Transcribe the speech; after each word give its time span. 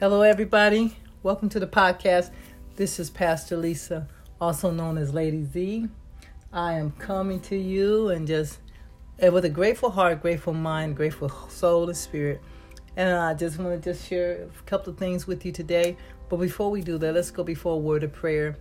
Hello, 0.00 0.22
everybody. 0.22 0.96
Welcome 1.24 1.48
to 1.48 1.58
the 1.58 1.66
podcast. 1.66 2.30
This 2.76 3.00
is 3.00 3.10
Pastor 3.10 3.56
Lisa, 3.56 4.06
also 4.40 4.70
known 4.70 4.96
as 4.96 5.12
Lady 5.12 5.44
Z. 5.44 5.88
I 6.52 6.74
am 6.74 6.92
coming 6.92 7.40
to 7.40 7.56
you 7.56 8.10
and 8.10 8.24
just 8.24 8.60
and 9.18 9.34
with 9.34 9.44
a 9.44 9.48
grateful 9.48 9.90
heart, 9.90 10.22
grateful 10.22 10.54
mind, 10.54 10.94
grateful 10.94 11.30
soul 11.48 11.88
and 11.88 11.96
spirit. 11.96 12.40
And 12.96 13.10
I 13.10 13.34
just 13.34 13.58
want 13.58 13.82
to 13.82 13.92
just 13.92 14.08
share 14.08 14.44
a 14.44 14.62
couple 14.66 14.92
of 14.92 15.00
things 15.00 15.26
with 15.26 15.44
you 15.44 15.50
today. 15.50 15.96
But 16.28 16.36
before 16.36 16.70
we 16.70 16.80
do 16.80 16.96
that, 16.98 17.12
let's 17.12 17.32
go 17.32 17.42
before 17.42 17.74
a 17.74 17.78
word 17.78 18.04
of 18.04 18.12
prayer. 18.12 18.56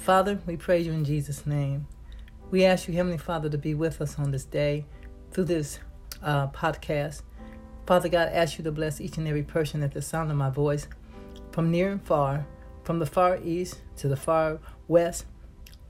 Father, 0.00 0.38
we 0.44 0.58
praise 0.58 0.86
you 0.86 0.92
in 0.92 1.06
Jesus' 1.06 1.46
name. 1.46 1.86
We 2.50 2.66
ask 2.66 2.88
you, 2.88 2.94
Heavenly 2.94 3.16
Father, 3.16 3.48
to 3.48 3.56
be 3.56 3.72
with 3.72 4.02
us 4.02 4.18
on 4.18 4.32
this 4.32 4.44
day 4.44 4.84
through 5.30 5.44
this 5.44 5.78
uh, 6.22 6.48
podcast. 6.48 7.22
Father 7.86 8.08
God, 8.08 8.30
ask 8.32 8.58
you 8.58 8.64
to 8.64 8.72
bless 8.72 9.00
each 9.00 9.16
and 9.16 9.28
every 9.28 9.44
person 9.44 9.82
at 9.82 9.92
the 9.92 10.02
sound 10.02 10.30
of 10.30 10.36
my 10.36 10.50
voice, 10.50 10.88
from 11.52 11.70
near 11.70 11.92
and 11.92 12.02
far, 12.02 12.44
from 12.82 12.98
the 12.98 13.06
far 13.06 13.38
east 13.44 13.80
to 13.96 14.08
the 14.08 14.16
far 14.16 14.58
west, 14.88 15.24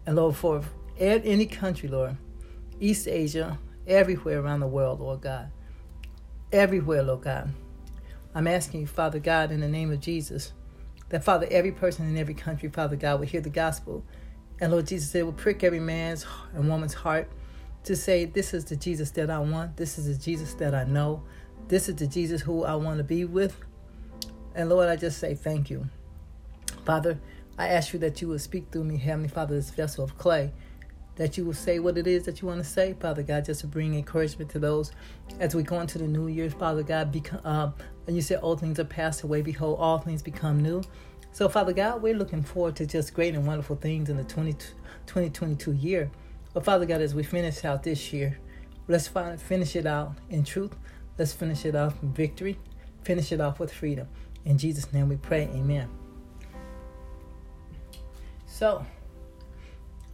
and 0.05 0.17
Lord, 0.17 0.37
for 0.37 0.63
any 0.99 1.47
country, 1.47 1.89
Lord, 1.89 2.17
East 2.81 3.09
Asia, 3.09 3.59
everywhere 3.87 4.41
around 4.41 4.61
the 4.61 4.67
world, 4.67 5.01
Lord 5.01 5.23
God. 5.23 5.51
Everywhere, 6.53 7.03
Lord 7.03 7.23
God. 7.23 7.51
I'm 8.35 8.47
asking 8.47 8.83
you, 8.83 8.87
Father 8.87 9.19
God, 9.19 9.51
in 9.51 9.61
the 9.61 9.69
name 9.69 9.91
of 9.91 10.01
Jesus, 10.01 10.53
that 11.09 11.25
Father, 11.25 11.49
every 11.51 11.73
person 11.73 12.07
in 12.09 12.19
every 12.19 12.35
country, 12.35 12.69
Father 12.69 12.97
God, 12.97 13.21
will 13.21 13.27
hear 13.27 13.41
the 13.41 13.49
gospel. 13.49 14.05
And 14.61 14.71
Lord 14.71 14.87
Jesus, 14.87 15.15
it 15.15 15.25
will 15.25 15.33
prick 15.33 15.65
every 15.65 15.81
man's 15.81 16.27
and 16.55 16.69
woman's 16.69 16.95
heart 16.95 17.31
to 17.85 17.97
say, 17.97 18.27
This 18.27 18.53
is 18.53 18.67
the 18.67 18.77
Jesus 18.77 19.11
that 19.13 19.31
I 19.31 19.39
want. 19.39 19.77
This 19.77 19.99
is 19.99 20.07
the 20.07 20.23
Jesus 20.23 20.55
that 20.55 20.75
I 20.75 20.85
know. 20.85 21.23
This 21.69 21.89
is 21.89 21.97
the 21.97 22.07
Jesus 22.07 22.43
who 22.43 22.65
I 22.65 22.77
want 22.77 22.99
to 22.99 23.05
be 23.05 23.25
with. 23.25 23.57
And 24.55 24.69
Lord, 24.69 24.89
I 24.89 24.97
just 24.97 25.19
say 25.19 25.35
thank 25.35 25.69
you. 25.69 25.89
Father, 26.85 27.19
I 27.59 27.69
ask 27.69 27.93
you 27.93 27.99
that 28.01 28.23
you 28.23 28.29
will 28.29 28.39
speak 28.39 28.67
through 28.71 28.85
me, 28.85 28.99
Heavenly 28.99 29.29
Father, 29.29 29.57
this 29.57 29.71
vessel 29.71 30.05
of 30.05 30.17
clay, 30.17 30.53
that 31.17 31.37
you 31.37 31.45
will 31.45 31.55
say 31.55 31.81
what 31.81 31.99
it 31.99 32.07
is 32.07 32.25
that 32.25 32.41
you 32.41 32.47
want 32.47 32.63
to 32.63 32.69
say, 32.69 32.95
Father 33.01 33.25
God, 33.25 33.45
just 33.45 33.63
to 33.63 33.67
bring 33.67 33.95
encouragement 33.95 34.51
to 34.51 34.61
those 34.61 34.93
as 35.41 35.57
we 35.57 35.65
go 35.65 35.81
into 35.81 35.99
the 35.99 36.07
new 36.07 36.29
year, 36.29 36.49
Father 36.51 36.85
God. 36.85 37.17
Uh, 37.45 37.71
and 38.07 38.15
you 38.15 38.23
said, 38.23 38.39
All 38.39 38.57
things 38.57 38.79
are 38.79 38.85
passed 38.85 39.25
away, 39.25 39.43
behold, 39.43 39.79
all 39.81 39.99
things 39.99 40.23
become 40.23 40.63
new. 40.63 40.83
So, 41.33 41.49
Father 41.49 41.73
God, 41.73 42.01
we're 42.01 42.15
looking 42.15 42.43
forward 42.43 42.77
to 42.77 42.87
just 42.87 43.13
great 43.13 43.35
and 43.35 43.47
wonderful 43.47 43.77
things 43.77 44.09
in 44.09 44.17
the 44.17 44.25
20, 44.25 44.53
2022 45.07 45.73
year. 45.73 46.11
But, 46.55 46.65
Father 46.65 46.87
God, 46.87 47.01
as 47.01 47.15
we 47.15 47.25
finish 47.25 47.65
out 47.65 47.83
this 47.83 48.13
year, 48.13 48.39
let's 48.87 49.09
finish 49.09 49.75
it 49.77 49.85
out 49.85 50.15
in 50.31 50.45
truth. 50.45 50.73
Let's 51.19 51.33
finish 51.33 51.65
it 51.65 51.75
off 51.75 52.01
with 52.03 52.15
victory. 52.15 52.59
Finish 53.03 53.33
it 53.33 53.41
off 53.41 53.59
with 53.59 53.73
freedom. 53.73 54.09
In 54.45 54.59
Jesus' 54.59 54.93
name 54.93 55.09
we 55.09 55.17
pray. 55.17 55.49
Amen. 55.55 55.89
So, 58.47 58.85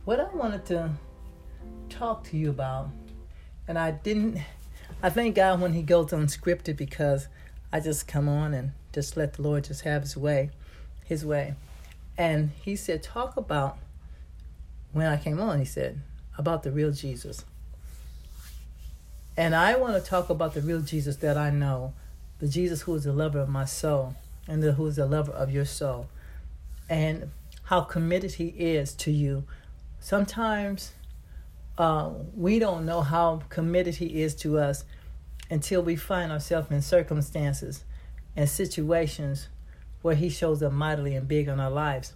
what 0.05 0.21
I 0.21 0.29
wanted 0.35 0.65
to 0.67 0.91
talk 1.89 2.25
to 2.25 2.37
you 2.37 2.51
about, 2.51 2.91
and 3.69 3.79
I 3.79 3.93
didn't, 3.93 4.39
I 5.03 5.11
thank 5.11 5.37
God 5.37 5.61
when 5.61 5.73
He 5.73 5.83
goes 5.83 6.11
unscripted 6.11 6.77
because 6.77 7.29
I 7.73 7.81
just 7.81 8.07
come 8.07 8.29
on 8.29 8.55
and 8.55 8.73
just 8.93 9.17
let 9.17 9.35
the 9.35 9.43
Lord 9.43 9.65
just 9.65 9.83
have 9.83 10.03
His 10.03 10.17
way, 10.17 10.51
His 11.05 11.25
way. 11.25 11.55
And 12.17 12.51
He 12.63 12.77
said, 12.77 13.03
talk 13.03 13.37
about, 13.37 13.79
when 14.93 15.07
I 15.07 15.17
came 15.17 15.41
on, 15.41 15.59
He 15.59 15.65
said, 15.65 16.01
about 16.37 16.63
the 16.63 16.73
real 16.73 16.91
Jesus. 16.91 17.45
And 19.37 19.55
I 19.55 19.77
want 19.77 19.95
to 19.95 20.09
talk 20.09 20.29
about 20.29 20.55
the 20.55 20.61
real 20.61 20.81
Jesus 20.81 21.17
that 21.17 21.39
I 21.39 21.51
know, 21.51 21.95
the 22.39 22.49
Jesus 22.49 22.83
who 22.83 22.95
is 22.95 23.05
the 23.05 23.13
lover 23.13 23.39
of 23.39 23.49
my 23.49 23.65
soul 23.65 24.15
and 24.47 24.63
the, 24.63 24.73
who 24.73 24.87
is 24.87 24.97
the 24.97 25.07
lover 25.07 25.33
of 25.33 25.51
your 25.51 25.65
soul, 25.65 26.09
and 26.89 27.31
how 27.65 27.81
committed 27.83 28.33
he 28.33 28.49
is 28.49 28.93
to 28.97 29.11
you. 29.11 29.45
Sometimes 30.01 30.93
uh, 31.79 32.11
we 32.35 32.59
don't 32.59 32.85
know 32.85 33.01
how 33.01 33.43
committed 33.49 33.97
he 33.97 34.23
is 34.23 34.35
to 34.35 34.59
us 34.59 34.85
until 35.49 35.83
we 35.83 35.97
find 35.97 36.31
ourselves 36.33 36.71
in 36.71 36.83
circumstances 36.83 37.85
and 38.37 38.49
situations 38.49 39.49
where 40.03 40.15
he 40.15 40.29
shows 40.29 40.63
up 40.63 40.73
mightily 40.73 41.15
and 41.15 41.29
big 41.29 41.49
in 41.49 41.61
our 41.61 41.71
lives. 41.71 42.15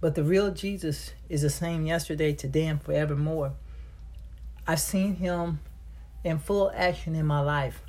But 0.00 0.14
the 0.14 0.24
real 0.24 0.50
Jesus 0.50 1.12
is 1.28 1.42
the 1.42 1.50
same 1.50 1.86
yesterday, 1.86 2.32
today, 2.32 2.66
and 2.66 2.82
forevermore. 2.82 3.52
I've 4.66 4.80
seen 4.80 5.16
him 5.16 5.60
in 6.28 6.38
full 6.38 6.70
action 6.74 7.14
in 7.14 7.26
my 7.26 7.40
life. 7.40 7.82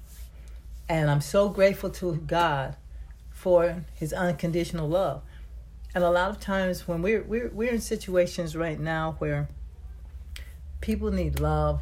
And 0.88 1.10
I'm 1.10 1.22
so 1.22 1.50
grateful 1.50 1.90
to 1.92 2.16
God 2.16 2.76
for 3.30 3.86
his 3.94 4.12
unconditional 4.12 4.90
love. 4.90 5.22
And 5.94 6.04
a 6.04 6.10
lot 6.10 6.30
of 6.30 6.40
times 6.40 6.88
when 6.88 7.02
we're 7.02 7.24
we're 7.24 7.50
we're 7.50 7.72
in 7.72 7.82
situations 7.82 8.56
right 8.56 8.80
now 8.80 9.16
where 9.20 9.48
people 10.82 11.12
need 11.12 11.40
love 11.40 11.82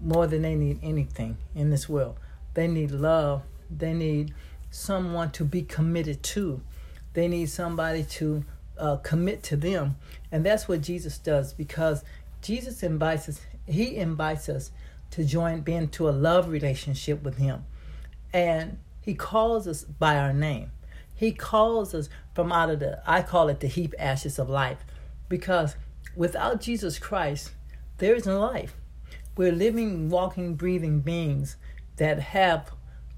more 0.00 0.26
than 0.26 0.42
they 0.42 0.54
need 0.54 0.80
anything 0.82 1.36
in 1.54 1.70
this 1.70 1.88
world. 1.88 2.18
They 2.54 2.68
need 2.68 2.90
love. 2.90 3.42
They 3.70 3.92
need 3.92 4.34
someone 4.70 5.30
to 5.32 5.44
be 5.44 5.62
committed 5.62 6.22
to. 6.22 6.60
They 7.14 7.28
need 7.28 7.48
somebody 7.50 8.04
to 8.04 8.44
uh, 8.76 8.96
commit 8.96 9.42
to 9.44 9.56
them, 9.56 9.96
and 10.32 10.44
that's 10.44 10.66
what 10.66 10.80
Jesus 10.80 11.18
does 11.18 11.52
because 11.52 12.04
Jesus 12.42 12.82
invites 12.82 13.28
us. 13.28 13.40
He 13.66 13.96
invites 13.96 14.48
us 14.48 14.72
to 15.14 15.24
join, 15.24 15.60
be 15.60 15.74
into 15.74 16.08
a 16.08 16.10
love 16.10 16.48
relationship 16.48 17.22
with 17.22 17.38
Him. 17.38 17.64
And 18.32 18.78
He 19.00 19.14
calls 19.14 19.68
us 19.68 19.84
by 19.84 20.16
our 20.16 20.32
name. 20.32 20.72
He 21.14 21.30
calls 21.30 21.94
us 21.94 22.08
from 22.34 22.50
out 22.50 22.70
of 22.70 22.80
the, 22.80 23.00
I 23.06 23.22
call 23.22 23.48
it 23.48 23.60
the 23.60 23.68
heap 23.68 23.94
ashes 23.98 24.38
of 24.40 24.48
life. 24.48 24.78
Because 25.28 25.76
without 26.16 26.60
Jesus 26.60 26.98
Christ, 26.98 27.52
there 27.98 28.16
is 28.16 28.26
no 28.26 28.40
life. 28.40 28.74
We're 29.36 29.52
living, 29.52 30.10
walking, 30.10 30.54
breathing 30.54 31.00
beings 31.00 31.56
that 31.96 32.18
have 32.18 32.72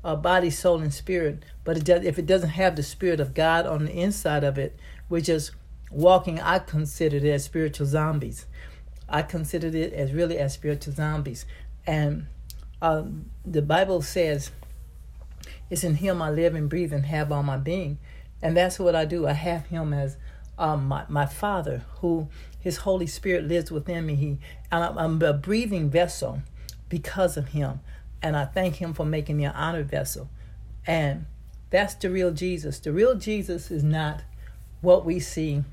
a 0.05 0.17
body, 0.17 0.51
soul, 0.51 0.83
and 0.83 0.93
spirit. 0.93 1.45
But 1.65 1.79
it 1.79 1.85
does, 1.85 2.05
if 2.05 2.19
it 2.19 2.27
doesn't 2.27 2.51
have 2.51 2.77
the 2.77 2.83
spirit 2.83 3.21
of 3.21 3.33
God 3.33 3.67
on 3.67 3.87
the 3.87 3.93
inside 3.93 4.45
of 4.45 4.59
it, 4.59 4.79
we're 5.09 5.23
just 5.23 5.53
walking. 5.91 6.41
I 6.41 6.59
consider 6.59 7.17
it 7.17 7.25
as 7.25 7.45
spiritual 7.45 7.87
zombies. 7.87 8.45
I 9.09 9.23
consider 9.23 9.69
it 9.69 9.93
as 9.93 10.13
really 10.13 10.39
as 10.39 10.53
spiritual 10.53 10.93
zombies. 10.93 11.47
And 11.87 12.27
um, 12.83 13.31
the 13.45 13.63
Bible 13.63 14.03
says, 14.03 14.51
it's 15.71 15.85
in 15.85 15.97
Him 15.97 16.23
I 16.23 16.31
live 16.31 16.55
and 16.55 16.69
breathe 16.69 16.93
and 16.93 17.07
have 17.07 17.33
all 17.33 17.43
my 17.43 17.57
being. 17.57 17.99
And 18.43 18.57
that's 18.57 18.79
what 18.79 18.95
I 18.95 19.05
do. 19.05 19.27
I 19.27 19.33
have 19.33 19.67
Him 19.67 19.93
as 19.93 20.17
um, 20.59 20.87
my, 20.87 21.05
my 21.09 21.27
Father, 21.27 21.85
who 22.01 22.29
His 22.59 22.79
Holy 22.79 23.07
Spirit 23.07 23.47
lives 23.47 23.71
within 23.71 24.07
me. 24.07 24.15
He, 24.15 24.39
and 24.71 24.85
I'm, 24.85 24.99
I'm 24.99 25.23
a 25.23 25.33
breathing 25.33 25.91
vessel 25.91 26.43
because 26.89 27.37
of 27.37 27.49
Him. 27.49 27.81
And 28.23 28.37
I 28.37 28.45
thank 28.45 28.77
Him 28.77 28.95
for 28.95 29.05
making 29.05 29.37
me 29.37 29.45
an 29.45 29.53
honored 29.53 29.91
vessel. 29.91 30.29
And 30.87 31.27
that's 31.71 31.95
the 31.95 32.11
real 32.11 32.31
Jesus. 32.31 32.79
The 32.79 32.93
real 32.93 33.17
Jesus 33.17 33.71
is 33.71 33.83
not 33.83 34.23
what 34.81 35.05
we 35.05 35.19
see 35.19 35.65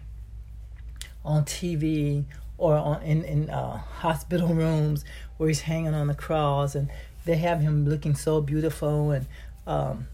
on 1.23 1.45
TV 1.45 2.25
or 2.57 2.75
on, 2.75 3.01
in, 3.01 3.23
in 3.23 3.49
uh, 3.49 3.77
hospital 3.77 4.47
rooms 4.53 5.03
where 5.37 5.49
he's 5.49 5.61
hanging 5.61 5.93
on 5.93 6.07
the 6.07 6.15
cross 6.15 6.75
and 6.75 6.89
they 7.25 7.37
have 7.37 7.61
him 7.61 7.87
looking 7.87 8.15
so 8.15 8.41
beautiful 8.41 9.11
and 9.11 9.25
um, 9.65 10.07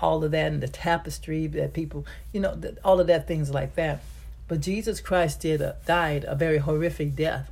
all 0.00 0.22
of 0.22 0.30
that 0.30 0.52
and 0.52 0.62
the 0.62 0.68
tapestry 0.68 1.46
that 1.46 1.72
people, 1.72 2.06
you 2.32 2.40
know, 2.40 2.60
all 2.84 3.00
of 3.00 3.06
that 3.06 3.26
things 3.26 3.50
like 3.50 3.74
that. 3.74 4.02
But 4.48 4.60
Jesus 4.60 5.00
Christ 5.00 5.40
did 5.40 5.60
a, 5.60 5.76
died 5.86 6.24
a 6.28 6.34
very 6.34 6.58
horrific 6.58 7.16
death, 7.16 7.50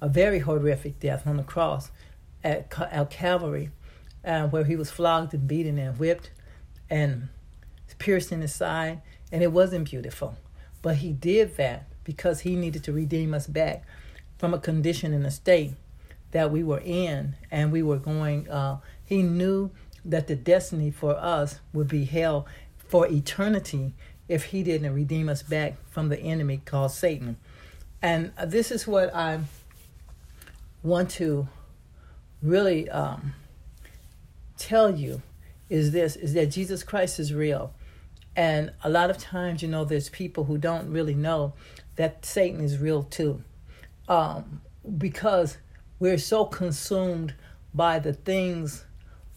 a 0.00 0.08
very 0.08 0.40
horrific 0.40 1.00
death 1.00 1.26
on 1.26 1.38
the 1.38 1.42
cross 1.42 1.90
at, 2.44 2.72
at 2.92 3.10
Calvary, 3.10 3.70
uh, 4.24 4.46
where 4.48 4.64
he 4.64 4.76
was 4.76 4.90
flogged 4.90 5.34
and 5.34 5.48
beaten 5.48 5.78
and 5.78 5.98
whipped 5.98 6.30
and 6.88 7.28
pierced 7.98 8.30
in 8.30 8.42
his 8.42 8.54
side, 8.54 9.00
and 9.32 9.42
it 9.42 9.52
wasn't 9.52 9.90
beautiful. 9.90 10.36
But 10.82 10.96
he 10.96 11.12
did 11.12 11.56
that 11.56 11.88
because 12.06 12.40
he 12.40 12.54
needed 12.54 12.84
to 12.84 12.92
redeem 12.92 13.34
us 13.34 13.48
back 13.48 13.84
from 14.38 14.54
a 14.54 14.58
condition 14.58 15.12
and 15.12 15.26
a 15.26 15.30
state 15.30 15.72
that 16.30 16.50
we 16.50 16.62
were 16.62 16.80
in 16.84 17.34
and 17.50 17.72
we 17.72 17.82
were 17.82 17.98
going 17.98 18.48
uh, 18.48 18.78
he 19.04 19.22
knew 19.22 19.70
that 20.04 20.28
the 20.28 20.36
destiny 20.36 20.90
for 20.90 21.16
us 21.16 21.58
would 21.72 21.88
be 21.88 22.04
hell 22.04 22.46
for 22.78 23.08
eternity 23.08 23.92
if 24.28 24.44
he 24.44 24.62
didn't 24.62 24.94
redeem 24.94 25.28
us 25.28 25.42
back 25.42 25.74
from 25.90 26.08
the 26.08 26.18
enemy 26.20 26.60
called 26.64 26.92
satan. 26.92 27.36
And 28.00 28.32
this 28.46 28.70
is 28.70 28.86
what 28.86 29.12
i 29.14 29.40
want 30.82 31.10
to 31.10 31.48
really 32.40 32.88
um, 32.90 33.34
tell 34.56 34.94
you 34.94 35.20
is 35.68 35.90
this 35.90 36.14
is 36.14 36.34
that 36.34 36.46
jesus 36.46 36.84
christ 36.84 37.18
is 37.18 37.34
real 37.34 37.72
and 38.36 38.72
a 38.84 38.90
lot 38.90 39.10
of 39.10 39.18
times 39.18 39.62
you 39.62 39.68
know 39.68 39.84
there's 39.84 40.10
people 40.10 40.44
who 40.44 40.58
don't 40.58 40.90
really 40.90 41.14
know 41.14 41.54
that 41.96 42.24
Satan 42.24 42.60
is 42.60 42.78
real 42.78 43.02
too. 43.02 43.42
Um, 44.08 44.60
because 44.98 45.56
we're 45.98 46.18
so 46.18 46.44
consumed 46.44 47.34
by 47.74 47.98
the 47.98 48.12
things 48.12 48.84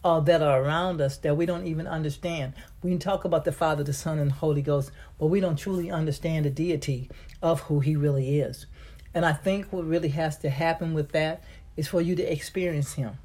uh, 0.04 0.20
that 0.22 0.42
are 0.42 0.62
around 0.62 1.02
us 1.02 1.18
that 1.18 1.36
we 1.36 1.46
don't 1.46 1.66
even 1.66 1.88
understand. 1.88 2.54
We 2.84 2.92
can 2.92 3.00
talk 3.00 3.26
about 3.26 3.46
the 3.46 3.52
Father, 3.52 3.84
the 3.84 3.94
Son, 3.94 4.20
and 4.20 4.32
the 4.32 4.36
Holy 4.36 4.62
Ghost, 4.62 4.92
but 5.18 5.28
we 5.28 5.40
don't 5.40 5.58
truly 5.58 5.90
understand 5.90 6.46
the 6.46 6.50
deity 6.50 7.10
of 7.42 7.62
who 7.62 7.80
He 7.80 7.96
really 7.96 8.40
is. 8.40 8.66
And 9.14 9.26
I 9.26 9.34
think 9.34 9.72
what 9.72 9.86
really 9.86 10.10
has 10.10 10.38
to 10.40 10.50
happen 10.50 10.94
with 10.94 11.12
that 11.14 11.44
is 11.76 11.88
for 11.88 12.02
you 12.02 12.16
to 12.16 12.32
experience 12.32 12.94
Him. 12.94 13.18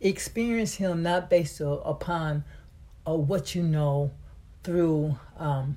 Experience 0.00 0.74
Him 0.74 1.02
not 1.02 1.30
based 1.30 1.60
upon 1.60 2.44
uh, 3.06 3.14
what 3.14 3.54
you 3.54 3.62
know 3.62 4.10
through 4.62 5.18
um, 5.38 5.76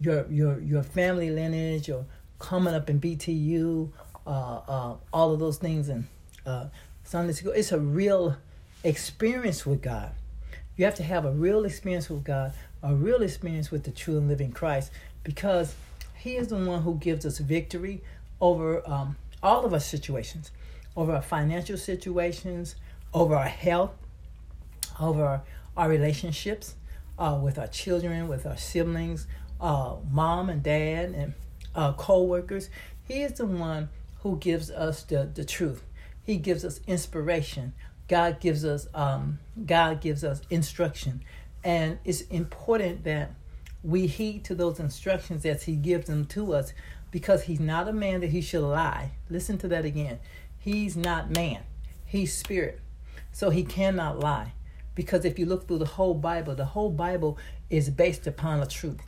your 0.00 0.26
your 0.30 0.60
your 0.60 0.82
family 0.82 1.30
lineage 1.30 1.90
or 1.90 2.04
coming 2.38 2.74
up 2.74 2.88
in 2.88 3.00
BTU, 3.00 3.90
uh, 4.26 4.30
uh, 4.30 4.96
all 5.12 5.32
of 5.32 5.40
those 5.40 5.58
things, 5.58 5.88
and 5.88 6.06
uh, 6.46 6.66
Sunday 7.04 7.32
school. 7.32 7.52
It's 7.52 7.72
a 7.72 7.80
real 7.80 8.36
experience 8.84 9.66
with 9.66 9.82
God. 9.82 10.12
You 10.76 10.84
have 10.84 10.94
to 10.96 11.02
have 11.02 11.24
a 11.24 11.32
real 11.32 11.64
experience 11.64 12.08
with 12.08 12.24
God, 12.24 12.52
a 12.82 12.94
real 12.94 13.22
experience 13.22 13.70
with 13.70 13.84
the 13.84 13.90
true 13.90 14.18
and 14.18 14.28
living 14.28 14.52
Christ, 14.52 14.92
because 15.24 15.74
He 16.14 16.36
is 16.36 16.48
the 16.48 16.56
one 16.56 16.82
who 16.82 16.94
gives 16.96 17.26
us 17.26 17.38
victory 17.38 18.02
over 18.40 18.88
um, 18.88 19.16
all 19.42 19.64
of 19.64 19.72
our 19.72 19.80
situations, 19.80 20.52
over 20.96 21.12
our 21.14 21.22
financial 21.22 21.76
situations, 21.76 22.76
over 23.12 23.34
our 23.34 23.48
health, 23.48 23.92
over 25.00 25.24
our, 25.24 25.42
our 25.76 25.88
relationships 25.88 26.74
uh, 27.18 27.38
with 27.42 27.58
our 27.58 27.66
children, 27.66 28.28
with 28.28 28.46
our 28.46 28.56
siblings, 28.56 29.26
uh, 29.60 29.96
mom 30.10 30.48
and 30.48 30.62
dad, 30.62 31.10
and 31.10 31.34
uh, 31.74 31.92
co 31.92 32.22
workers. 32.22 32.70
He 33.06 33.22
is 33.22 33.34
the 33.34 33.46
one 33.46 33.88
who 34.20 34.36
gives 34.38 34.70
us 34.70 35.02
the, 35.02 35.28
the 35.32 35.44
truth. 35.44 35.82
He 36.22 36.36
gives 36.36 36.64
us 36.64 36.80
inspiration. 36.86 37.72
God 38.06 38.40
gives 38.40 38.64
us 38.64 38.86
um, 38.94 39.38
God 39.66 40.00
gives 40.00 40.24
us 40.24 40.40
instruction, 40.50 41.22
and 41.62 41.98
it's 42.04 42.22
important 42.22 43.04
that 43.04 43.32
we 43.82 44.06
heed 44.06 44.44
to 44.44 44.54
those 44.54 44.80
instructions 44.80 45.44
as 45.44 45.64
He 45.64 45.76
gives 45.76 46.06
them 46.06 46.24
to 46.26 46.54
us, 46.54 46.72
because 47.10 47.44
He's 47.44 47.60
not 47.60 47.88
a 47.88 47.92
man 47.92 48.20
that 48.20 48.30
He 48.30 48.40
should 48.40 48.66
lie. 48.66 49.12
Listen 49.28 49.58
to 49.58 49.68
that 49.68 49.84
again. 49.84 50.20
He's 50.58 50.96
not 50.96 51.30
man. 51.30 51.62
He's 52.06 52.34
spirit, 52.34 52.80
so 53.30 53.50
He 53.50 53.62
cannot 53.62 54.18
lie. 54.20 54.52
Because 54.98 55.24
if 55.24 55.38
you 55.38 55.46
look 55.46 55.68
through 55.68 55.78
the 55.78 55.84
whole 55.84 56.14
Bible, 56.14 56.56
the 56.56 56.64
whole 56.64 56.90
Bible 56.90 57.38
is 57.70 57.88
based 57.88 58.26
upon 58.26 58.60
a 58.60 58.66
truth. 58.66 59.00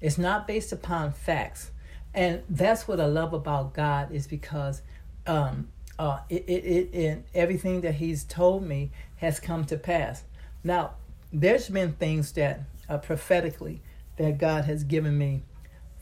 It's 0.00 0.18
not 0.18 0.48
based 0.48 0.72
upon 0.72 1.12
facts, 1.12 1.70
and 2.12 2.42
that's 2.50 2.88
what 2.88 2.98
I 2.98 3.06
love 3.06 3.32
about 3.32 3.72
God 3.72 4.10
is 4.10 4.26
because 4.26 4.82
um, 5.24 5.68
uh, 6.00 6.18
it, 6.28 6.42
it, 6.48 6.92
it, 6.92 7.26
everything 7.32 7.82
that 7.82 7.94
he's 7.94 8.24
told 8.24 8.64
me 8.66 8.90
has 9.18 9.38
come 9.38 9.64
to 9.66 9.76
pass. 9.76 10.24
Now, 10.64 10.94
there's 11.32 11.68
been 11.68 11.92
things 11.92 12.32
that 12.32 12.62
uh, 12.88 12.98
prophetically 12.98 13.82
that 14.16 14.38
God 14.38 14.64
has 14.64 14.82
given 14.82 15.16
me 15.16 15.44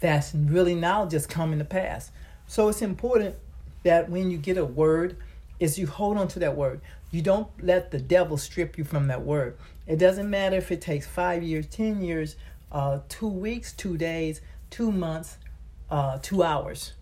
that's 0.00 0.34
really 0.34 0.74
now 0.74 1.04
just 1.04 1.28
coming 1.28 1.58
to 1.58 1.66
pass. 1.66 2.10
So 2.46 2.68
it's 2.68 2.80
important 2.80 3.36
that 3.82 4.08
when 4.08 4.30
you 4.30 4.38
get 4.38 4.56
a 4.56 4.64
word, 4.64 5.18
is 5.60 5.78
you 5.78 5.86
hold 5.86 6.16
on 6.16 6.28
to 6.28 6.38
that 6.40 6.56
word. 6.56 6.80
You 7.14 7.22
don't 7.22 7.46
let 7.62 7.92
the 7.92 8.00
devil 8.00 8.36
strip 8.36 8.76
you 8.76 8.82
from 8.82 9.06
that 9.06 9.22
word. 9.22 9.56
It 9.86 10.00
doesn't 10.00 10.28
matter 10.28 10.56
if 10.56 10.72
it 10.72 10.80
takes 10.80 11.06
five 11.06 11.44
years, 11.44 11.64
ten 11.64 12.02
years, 12.02 12.34
uh, 12.72 13.02
two 13.08 13.28
weeks, 13.28 13.72
two 13.72 13.96
days, 13.96 14.40
two 14.68 14.90
months, 14.90 15.38
uh, 15.92 16.18
two 16.20 16.42
hours. 16.42 16.94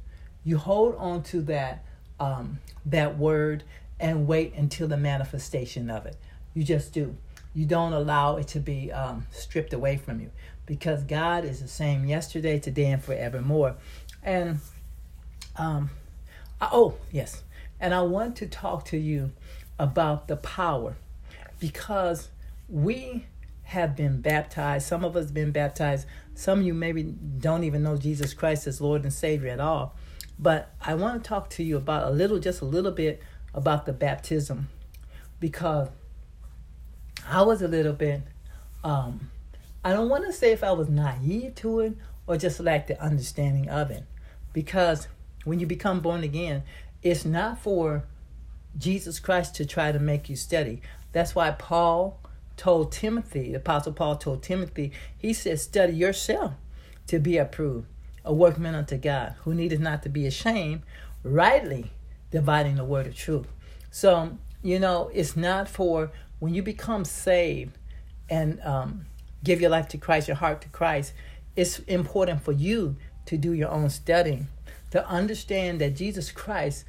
You 0.44 0.58
hold 0.58 0.96
on 0.96 1.22
to 1.22 1.40
that 1.44 1.86
um, 2.20 2.58
that 2.84 3.16
word 3.16 3.64
and 3.98 4.26
wait 4.26 4.52
until 4.52 4.86
the 4.86 4.98
manifestation 4.98 5.88
of 5.88 6.04
it. 6.04 6.18
You 6.52 6.62
just 6.62 6.92
do. 6.92 7.16
You 7.54 7.64
don't 7.64 7.94
allow 7.94 8.36
it 8.36 8.48
to 8.48 8.60
be 8.60 8.92
um, 8.92 9.26
stripped 9.30 9.72
away 9.72 9.96
from 9.96 10.20
you 10.20 10.30
because 10.66 11.04
God 11.04 11.46
is 11.46 11.62
the 11.62 11.68
same 11.68 12.04
yesterday, 12.04 12.58
today, 12.58 12.90
and 12.90 13.02
forevermore. 13.02 13.76
And 14.22 14.60
um, 15.56 15.88
oh 16.60 16.96
yes, 17.10 17.44
and 17.80 17.94
I 17.94 18.02
want 18.02 18.36
to 18.36 18.46
talk 18.46 18.84
to 18.86 18.98
you 18.98 19.32
about 19.82 20.28
the 20.28 20.36
power 20.36 20.94
because 21.58 22.28
we 22.68 23.26
have 23.64 23.96
been 23.96 24.20
baptized. 24.20 24.86
Some 24.86 25.04
of 25.04 25.16
us 25.16 25.32
been 25.32 25.50
baptized. 25.50 26.06
Some 26.36 26.60
of 26.60 26.64
you 26.66 26.72
maybe 26.72 27.02
don't 27.02 27.64
even 27.64 27.82
know 27.82 27.96
Jesus 27.96 28.32
Christ 28.32 28.68
as 28.68 28.80
Lord 28.80 29.02
and 29.02 29.12
Savior 29.12 29.50
at 29.50 29.58
all. 29.58 29.96
But 30.38 30.72
I 30.80 30.94
want 30.94 31.22
to 31.22 31.28
talk 31.28 31.50
to 31.50 31.64
you 31.64 31.76
about 31.76 32.06
a 32.06 32.10
little, 32.10 32.38
just 32.38 32.60
a 32.60 32.64
little 32.64 32.92
bit 32.92 33.20
about 33.52 33.84
the 33.84 33.92
baptism 33.92 34.68
because 35.40 35.88
I 37.28 37.42
was 37.42 37.60
a 37.60 37.68
little 37.68 37.92
bit, 37.92 38.22
um, 38.84 39.30
I 39.84 39.92
don't 39.92 40.08
want 40.08 40.26
to 40.26 40.32
say 40.32 40.52
if 40.52 40.62
I 40.62 40.70
was 40.70 40.88
naive 40.88 41.56
to 41.56 41.80
it 41.80 41.96
or 42.28 42.36
just 42.36 42.60
lacked 42.60 42.86
the 42.86 43.02
understanding 43.02 43.68
of 43.68 43.90
it. 43.90 44.04
Because 44.52 45.08
when 45.42 45.58
you 45.58 45.66
become 45.66 45.98
born 45.98 46.22
again, 46.22 46.62
it's 47.02 47.24
not 47.24 47.58
for 47.58 48.04
Jesus 48.78 49.20
Christ 49.20 49.54
to 49.56 49.66
try 49.66 49.92
to 49.92 49.98
make 49.98 50.28
you 50.28 50.36
study. 50.36 50.82
That's 51.12 51.34
why 51.34 51.50
Paul 51.52 52.20
told 52.56 52.92
Timothy, 52.92 53.50
the 53.50 53.58
Apostle 53.58 53.92
Paul 53.92 54.16
told 54.16 54.42
Timothy, 54.42 54.92
he 55.16 55.32
said, 55.32 55.60
study 55.60 55.94
yourself 55.94 56.54
to 57.06 57.18
be 57.18 57.36
approved 57.36 57.86
a 58.24 58.32
workman 58.32 58.74
unto 58.74 58.96
God, 58.96 59.34
who 59.42 59.54
needed 59.54 59.80
not 59.80 60.02
to 60.04 60.08
be 60.08 60.26
ashamed, 60.26 60.82
rightly 61.22 61.90
dividing 62.30 62.76
the 62.76 62.84
word 62.84 63.06
of 63.06 63.16
truth. 63.16 63.48
So, 63.90 64.38
you 64.62 64.78
know, 64.78 65.10
it's 65.12 65.36
not 65.36 65.68
for 65.68 66.12
when 66.38 66.54
you 66.54 66.62
become 66.62 67.04
saved 67.04 67.76
and 68.30 68.60
um, 68.62 69.06
give 69.44 69.60
your 69.60 69.70
life 69.70 69.88
to 69.88 69.98
Christ, 69.98 70.28
your 70.28 70.36
heart 70.36 70.60
to 70.62 70.68
Christ, 70.68 71.12
it's 71.56 71.80
important 71.80 72.42
for 72.42 72.52
you 72.52 72.96
to 73.26 73.36
do 73.36 73.52
your 73.52 73.70
own 73.70 73.90
studying, 73.90 74.48
to 74.90 75.06
understand 75.06 75.80
that 75.80 75.96
Jesus 75.96 76.30
Christ, 76.30 76.84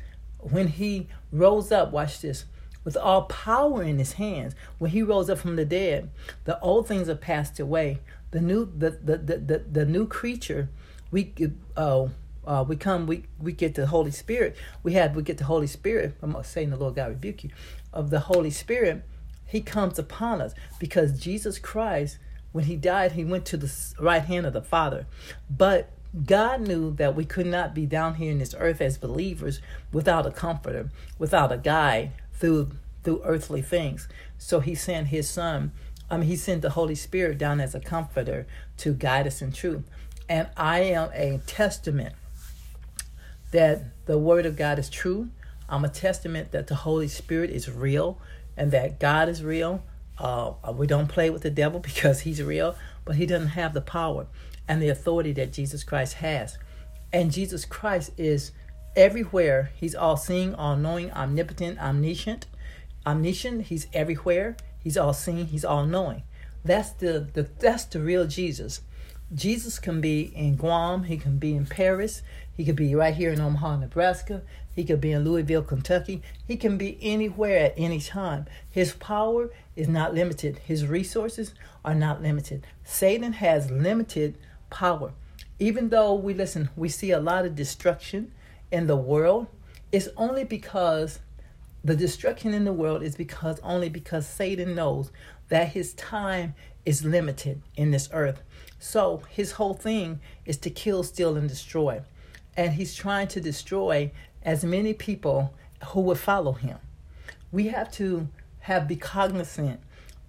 when 0.51 0.67
he 0.67 1.07
rose 1.31 1.71
up, 1.71 1.91
watch 1.91 2.21
this, 2.21 2.45
with 2.83 2.97
all 2.97 3.23
power 3.23 3.81
in 3.81 3.97
his 3.97 4.13
hands, 4.13 4.55
when 4.77 4.91
he 4.91 5.01
rose 5.01 5.29
up 5.29 5.39
from 5.39 5.55
the 5.55 5.65
dead, 5.65 6.09
the 6.43 6.59
old 6.59 6.87
things 6.87 7.07
are 7.07 7.15
passed 7.15 7.59
away. 7.59 7.99
The 8.31 8.41
new 8.41 8.65
the 8.65 8.91
the, 8.91 9.17
the, 9.17 9.37
the, 9.37 9.57
the 9.71 9.85
new 9.85 10.07
creature 10.07 10.69
we 11.13 11.31
uh, 11.77 12.07
uh, 12.45 12.65
we 12.67 12.75
come, 12.75 13.07
we, 13.07 13.23
we 13.39 13.53
get 13.53 13.75
the 13.75 13.87
Holy 13.87 14.11
Spirit. 14.11 14.57
We 14.81 14.93
have, 14.93 15.15
we 15.15 15.23
get 15.23 15.37
the 15.37 15.45
Holy 15.45 15.67
Spirit. 15.67 16.15
I'm 16.21 16.31
not 16.31 16.45
saying 16.45 16.71
the 16.71 16.77
Lord 16.77 16.95
God 16.95 17.09
rebuke 17.09 17.43
you. 17.45 17.51
Of 17.93 18.09
the 18.09 18.21
Holy 18.21 18.49
Spirit, 18.49 19.03
He 19.45 19.61
comes 19.61 19.97
upon 19.97 20.41
us 20.41 20.53
because 20.79 21.19
Jesus 21.19 21.59
Christ, 21.59 22.17
when 22.51 22.65
He 22.65 22.75
died, 22.75 23.13
He 23.13 23.23
went 23.23 23.45
to 23.45 23.57
the 23.57 23.71
right 23.99 24.23
hand 24.23 24.45
of 24.45 24.53
the 24.53 24.61
Father. 24.61 25.05
But 25.49 25.91
God 26.25 26.61
knew 26.61 26.93
that 26.95 27.15
we 27.15 27.25
could 27.25 27.47
not 27.47 27.73
be 27.73 27.87
down 27.87 28.15
here 28.15 28.31
in 28.31 28.37
this 28.37 28.53
earth 28.59 28.81
as 28.81 28.97
believers 28.99 29.61
without 29.91 30.27
a 30.27 30.31
comforter, 30.31 30.89
without 31.17 31.51
a 31.51 31.57
guide 31.57 32.11
through 32.33 32.71
through 33.03 33.21
earthly 33.25 33.61
things. 33.61 34.07
So 34.37 34.59
He 34.59 34.75
sent 34.75 35.07
His 35.07 35.27
Son. 35.27 35.71
I 36.09 36.17
mean, 36.17 36.27
He 36.27 36.35
sent 36.35 36.61
the 36.61 36.71
Holy 36.71 36.95
Spirit 36.95 37.37
down 37.37 37.59
as 37.59 37.73
a 37.73 37.79
comforter 37.79 38.45
to 38.77 38.93
guide 38.93 39.25
us 39.25 39.41
in 39.41 39.51
truth. 39.51 39.83
And 40.29 40.47
I 40.55 40.81
am 40.81 41.09
a 41.13 41.41
testament 41.47 42.15
that 43.51 43.83
the 44.05 44.17
Word 44.17 44.45
of 44.45 44.55
God 44.55 44.79
is 44.79 44.89
true. 44.89 45.29
I'm 45.67 45.83
a 45.83 45.89
testament 45.89 46.51
that 46.51 46.67
the 46.67 46.75
Holy 46.75 47.07
Spirit 47.07 47.49
is 47.49 47.69
real 47.69 48.19
and 48.55 48.71
that 48.71 48.99
God 48.99 49.27
is 49.29 49.43
real. 49.43 49.83
Uh, 50.19 50.53
we 50.73 50.85
don't 50.85 51.07
play 51.07 51.31
with 51.31 51.41
the 51.41 51.49
devil 51.49 51.79
because 51.81 52.21
he's 52.21 52.41
real, 52.41 52.75
but 53.03 53.15
he 53.15 53.25
doesn't 53.25 53.49
have 53.49 53.73
the 53.73 53.81
power 53.81 54.27
and 54.67 54.81
the 54.81 54.89
authority 54.89 55.33
that 55.33 55.53
Jesus 55.53 55.83
Christ 55.83 56.15
has. 56.15 56.57
And 57.11 57.31
Jesus 57.31 57.65
Christ 57.65 58.11
is 58.17 58.51
everywhere. 58.95 59.71
He's 59.75 59.95
all 59.95 60.17
seeing, 60.17 60.55
all 60.55 60.75
knowing, 60.75 61.11
omnipotent, 61.11 61.79
omniscient. 61.79 62.47
Omniscient, 63.05 63.63
he's 63.65 63.87
everywhere. 63.93 64.55
He's 64.79 64.97
all 64.97 65.13
seeing, 65.13 65.47
he's 65.47 65.65
all 65.65 65.85
knowing. 65.85 66.23
That's 66.65 66.91
the, 66.91 67.27
the 67.33 67.49
that's 67.59 67.85
the 67.85 67.99
real 67.99 68.25
Jesus. 68.25 68.81
Jesus 69.33 69.79
can 69.79 69.99
be 69.99 70.21
in 70.35 70.55
Guam, 70.55 71.03
he 71.03 71.17
can 71.17 71.39
be 71.39 71.55
in 71.55 71.65
Paris, 71.65 72.21
he 72.55 72.63
could 72.63 72.75
be 72.75 72.93
right 72.93 73.15
here 73.15 73.31
in 73.31 73.41
Omaha, 73.41 73.77
Nebraska, 73.77 74.43
he 74.75 74.83
could 74.83 75.01
be 75.01 75.11
in 75.11 75.23
Louisville, 75.23 75.63
Kentucky. 75.63 76.21
He 76.47 76.55
can 76.55 76.77
be 76.77 76.97
anywhere 77.01 77.57
at 77.57 77.73
any 77.77 77.99
time. 77.99 78.45
His 78.69 78.93
power 78.93 79.49
is 79.75 79.87
not 79.87 80.13
limited, 80.13 80.59
his 80.59 80.85
resources 80.85 81.53
are 81.83 81.95
not 81.95 82.21
limited. 82.21 82.65
Satan 82.83 83.33
has 83.33 83.71
limited 83.71 84.37
power. 84.73 85.13
Even 85.59 85.89
though 85.89 86.15
we 86.15 86.33
listen, 86.33 86.69
we 86.75 86.89
see 86.89 87.11
a 87.11 87.19
lot 87.19 87.45
of 87.45 87.55
destruction 87.55 88.31
in 88.71 88.87
the 88.87 88.97
world, 88.97 89.47
it's 89.91 90.09
only 90.17 90.43
because 90.43 91.19
the 91.83 91.95
destruction 91.95 92.53
in 92.53 92.65
the 92.65 92.73
world 92.73 93.03
is 93.03 93.15
because 93.15 93.59
only 93.59 93.87
because 93.87 94.25
Satan 94.27 94.73
knows 94.73 95.11
that 95.49 95.69
his 95.69 95.93
time 95.93 96.55
is 96.85 97.05
limited 97.05 97.61
in 97.75 97.91
this 97.91 98.09
earth. 98.11 98.41
So 98.79 99.21
his 99.29 99.53
whole 99.53 99.75
thing 99.75 100.19
is 100.45 100.57
to 100.57 100.69
kill, 100.69 101.03
steal, 101.03 101.37
and 101.37 101.47
destroy. 101.47 102.01
And 102.57 102.73
he's 102.73 102.95
trying 102.95 103.27
to 103.29 103.39
destroy 103.39 104.11
as 104.41 104.65
many 104.65 104.93
people 104.93 105.53
who 105.87 106.01
would 106.01 106.17
follow 106.17 106.53
him. 106.53 106.77
We 107.51 107.67
have 107.67 107.91
to 107.93 108.27
have 108.61 108.87
be 108.87 108.95
cognizant 108.95 109.79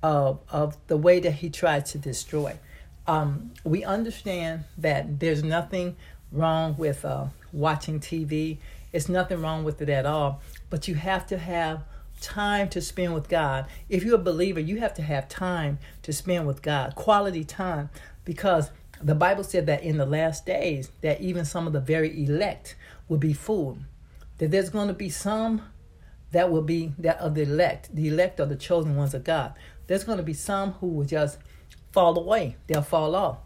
of 0.02 0.40
of 0.50 0.76
the 0.88 0.96
way 0.98 1.18
that 1.20 1.32
he 1.32 1.48
tries 1.48 1.92
to 1.92 1.98
destroy. 1.98 2.58
Um, 3.06 3.52
we 3.64 3.84
understand 3.84 4.64
that 4.78 5.20
there's 5.20 5.42
nothing 5.42 5.96
wrong 6.32 6.76
with 6.76 7.04
uh, 7.04 7.26
watching 7.52 8.00
TV. 8.00 8.58
It's 8.92 9.08
nothing 9.08 9.40
wrong 9.42 9.64
with 9.64 9.82
it 9.82 9.88
at 9.88 10.06
all. 10.06 10.40
But 10.70 10.88
you 10.88 10.94
have 10.94 11.26
to 11.28 11.38
have 11.38 11.82
time 12.20 12.68
to 12.70 12.80
spend 12.80 13.14
with 13.14 13.28
God. 13.28 13.66
If 13.88 14.04
you're 14.04 14.14
a 14.14 14.18
believer, 14.22 14.60
you 14.60 14.78
have 14.80 14.94
to 14.94 15.02
have 15.02 15.28
time 15.28 15.78
to 16.02 16.12
spend 16.12 16.46
with 16.46 16.62
God, 16.62 16.94
quality 16.94 17.44
time, 17.44 17.90
because 18.24 18.70
the 19.02 19.14
Bible 19.14 19.44
said 19.44 19.66
that 19.66 19.82
in 19.82 19.98
the 19.98 20.06
last 20.06 20.46
days 20.46 20.90
that 21.02 21.20
even 21.20 21.44
some 21.44 21.66
of 21.66 21.72
the 21.72 21.80
very 21.80 22.24
elect 22.24 22.76
will 23.08 23.18
be 23.18 23.34
fooled. 23.34 23.80
That 24.38 24.50
there's 24.50 24.70
going 24.70 24.88
to 24.88 24.94
be 24.94 25.10
some 25.10 25.62
that 26.32 26.50
will 26.50 26.62
be 26.62 26.92
that 26.98 27.18
of 27.18 27.34
the 27.34 27.42
elect. 27.42 27.94
The 27.94 28.08
elect 28.08 28.40
are 28.40 28.46
the 28.46 28.56
chosen 28.56 28.96
ones 28.96 29.14
of 29.14 29.22
God. 29.22 29.54
There's 29.86 30.04
going 30.04 30.18
to 30.18 30.24
be 30.24 30.32
some 30.32 30.72
who 30.72 30.88
will 30.88 31.04
just 31.04 31.38
fall 31.94 32.18
away. 32.18 32.56
They'll 32.66 32.82
fall 32.82 33.14
off. 33.14 33.38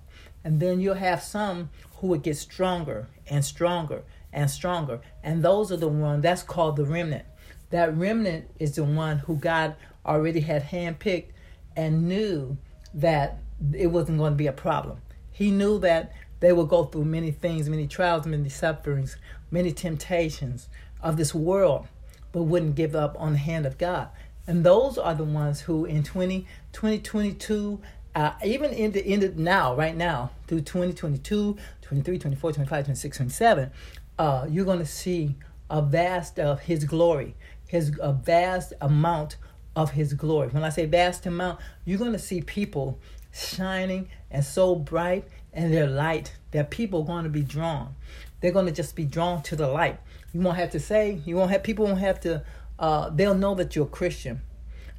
And 0.43 0.59
then 0.59 0.81
you'll 0.81 0.95
have 0.95 1.23
some 1.23 1.69
who 1.99 2.07
will 2.09 2.19
get 2.19 2.39
stronger 2.39 3.07
and 3.29 3.45
stronger 3.45 4.03
and 4.33 4.51
stronger. 4.51 5.01
And 5.23 5.43
those 5.43 5.71
are 5.71 5.77
the 5.77 5.89
ones 5.89 6.23
that's 6.23 6.43
called 6.43 6.77
the 6.77 6.87
remnant. 6.87 7.27
That 7.71 7.95
remnant 7.95 8.51
is 8.59 8.75
the 8.75 8.85
one 8.85 9.19
who 9.19 9.37
God 9.37 9.77
already 10.07 10.41
had 10.41 10.65
handpicked 10.69 11.33
and 11.77 12.09
knew 12.09 12.57
that 12.95 13.39
it 13.75 13.89
wasn't 13.89 14.19
going 14.19 14.33
to 14.33 14.37
be 14.37 14.47
a 14.47 14.53
problem. 14.53 15.03
He 15.31 15.51
knew 15.51 15.79
that 15.81 16.13
they 16.41 16.53
would 16.53 16.69
go 16.69 16.85
through 16.85 17.05
many 17.05 17.31
things, 17.31 17.69
many 17.69 17.87
trials, 17.87 18.25
many 18.27 18.49
sufferings, 18.49 19.19
many 19.51 19.73
temptations 19.73 20.69
of 21.03 21.19
this 21.19 21.35
world, 21.35 21.87
but 22.33 22.45
wouldn't 22.45 22.77
give 22.77 22.97
up 22.97 23.15
on 23.19 23.33
the 23.33 23.39
hand 23.39 23.67
of 23.67 23.77
God. 23.77 24.09
And 24.47 24.65
those 24.65 24.97
are 24.97 25.15
the 25.15 25.25
ones 25.25 25.61
who 25.61 25.85
in 25.85 26.03
20, 26.03 26.47
2022, 26.73 27.83
uh, 28.15 28.33
even 28.45 28.73
in 28.73 28.93
the 28.93 29.05
end 29.07 29.23
of 29.23 29.39
now, 29.39 29.75
right 29.75 29.97
now, 29.97 30.31
through 30.47 30.63
2022, 30.63 31.57
23, 31.83 32.19
24, 32.19 32.53
25, 32.53 32.85
26, 32.85 33.17
27, 33.17 33.71
uh, 34.19 34.47
you're 34.49 34.65
going 34.65 34.79
to 34.79 34.87
see 34.87 35.37
a 35.71 35.83
vast 35.83 36.39
of 36.39 36.61
His 36.61 36.85
glory, 36.85 37.35
His 37.67 37.93
a 38.01 38.13
vast 38.13 38.73
amount 38.81 39.37
of 39.77 39.93
His 39.93 40.15
glory. 40.15 40.49
When 40.49 40.65
I 40.65 40.71
say 40.71 40.87
vast 40.87 41.27
amount, 41.27 41.61
you're 41.85 41.99
going 41.99 42.13
to 42.13 42.19
see 42.19 42.41
people 42.41 42.99
shining 43.33 44.09
and 44.31 44.45
so 44.45 44.75
bright 44.75 45.25
and 45.53 45.73
their 45.73 45.87
light 45.87 46.35
that 46.51 46.71
people 46.71 47.03
are 47.03 47.07
going 47.07 47.25
to 47.25 47.31
be 47.31 47.43
drawn. 47.43 47.95
They're 48.41 48.53
going 48.53 48.67
to 48.67 48.73
just 48.73 48.97
be 48.97 49.05
drawn 49.05 49.43
to 49.45 49.57
the 49.57 49.69
light. 49.69 49.99
You 50.33 50.41
won't 50.41 50.57
have 50.57 50.71
to 50.71 50.81
say, 50.81 51.21
you 51.25 51.37
won't 51.37 51.51
have, 51.51 51.63
people 51.63 51.87
won't 51.87 51.99
have 51.99 52.21
to, 52.21 52.45
uh, 52.79 53.11
they'll 53.11 53.35
know 53.35 53.55
that 53.55 53.75
you're 53.75 53.87
a 53.87 53.89
Christian. 53.89 54.41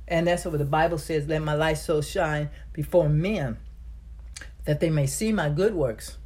And 0.09 0.27
that's 0.27 0.43
what 0.43 0.57
the 0.57 0.65
Bible 0.65 0.97
says, 0.97 1.27
let 1.27 1.41
my 1.43 1.53
light 1.53 1.77
so 1.77 2.01
shine 2.01 2.49
before 2.73 3.07
men 3.07 3.57
that 4.65 4.79
they 4.79 4.89
may 4.89 5.05
see 5.05 5.31
my 5.31 5.49
good 5.49 5.75
works 5.75 6.17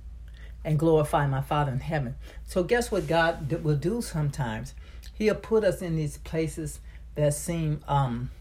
and 0.63 0.79
glorify 0.79 1.27
my 1.27 1.41
Father 1.41 1.71
in 1.71 1.81
heaven. 1.81 2.15
So 2.45 2.63
guess 2.63 2.91
what 2.91 3.07
God 3.07 3.51
will 3.63 3.75
do 3.75 4.01
sometimes? 4.01 4.73
He'll 5.15 5.35
put 5.35 5.63
us 5.63 5.81
in 5.81 5.97
these 5.97 6.17
places 6.17 6.79
that 7.15 7.33
seem 7.33 7.81
um, 7.87 8.31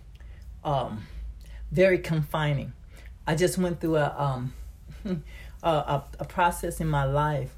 um, 0.65 1.07
very 1.73 1.99
confining. 1.99 2.73
I 3.27 3.35
just 3.35 3.59
went 3.59 3.81
through 3.81 3.97
a 3.97 4.15
um, 4.17 4.55
a, 5.63 6.03
a, 6.19 6.25
process 6.25 6.81
in 6.81 6.89
my 6.89 7.05
life 7.05 7.55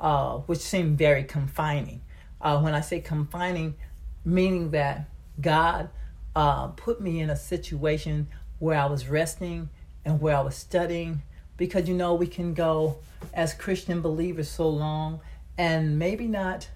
uh, 0.00 0.38
which 0.38 0.60
seemed 0.60 0.98
very 0.98 1.24
confining. 1.24 2.00
Uh, 2.40 2.60
when 2.60 2.74
I 2.74 2.80
say 2.80 3.00
confining, 3.00 3.74
meaning 4.24 4.70
that 4.70 5.08
God 5.40 5.90
uh, 6.34 6.68
put 6.68 7.00
me 7.00 7.20
in 7.20 7.30
a 7.30 7.36
situation 7.36 8.28
where 8.58 8.78
I 8.78 8.86
was 8.86 9.08
resting 9.08 9.68
and 10.04 10.20
where 10.20 10.36
I 10.36 10.40
was 10.40 10.56
studying, 10.56 11.22
because 11.56 11.88
you 11.88 11.94
know 11.94 12.14
we 12.14 12.26
can 12.26 12.54
go 12.54 12.98
as 13.34 13.54
Christian 13.54 14.00
believers 14.00 14.48
so 14.48 14.68
long 14.68 15.20
and 15.56 15.98
maybe 15.98 16.26
not 16.26 16.68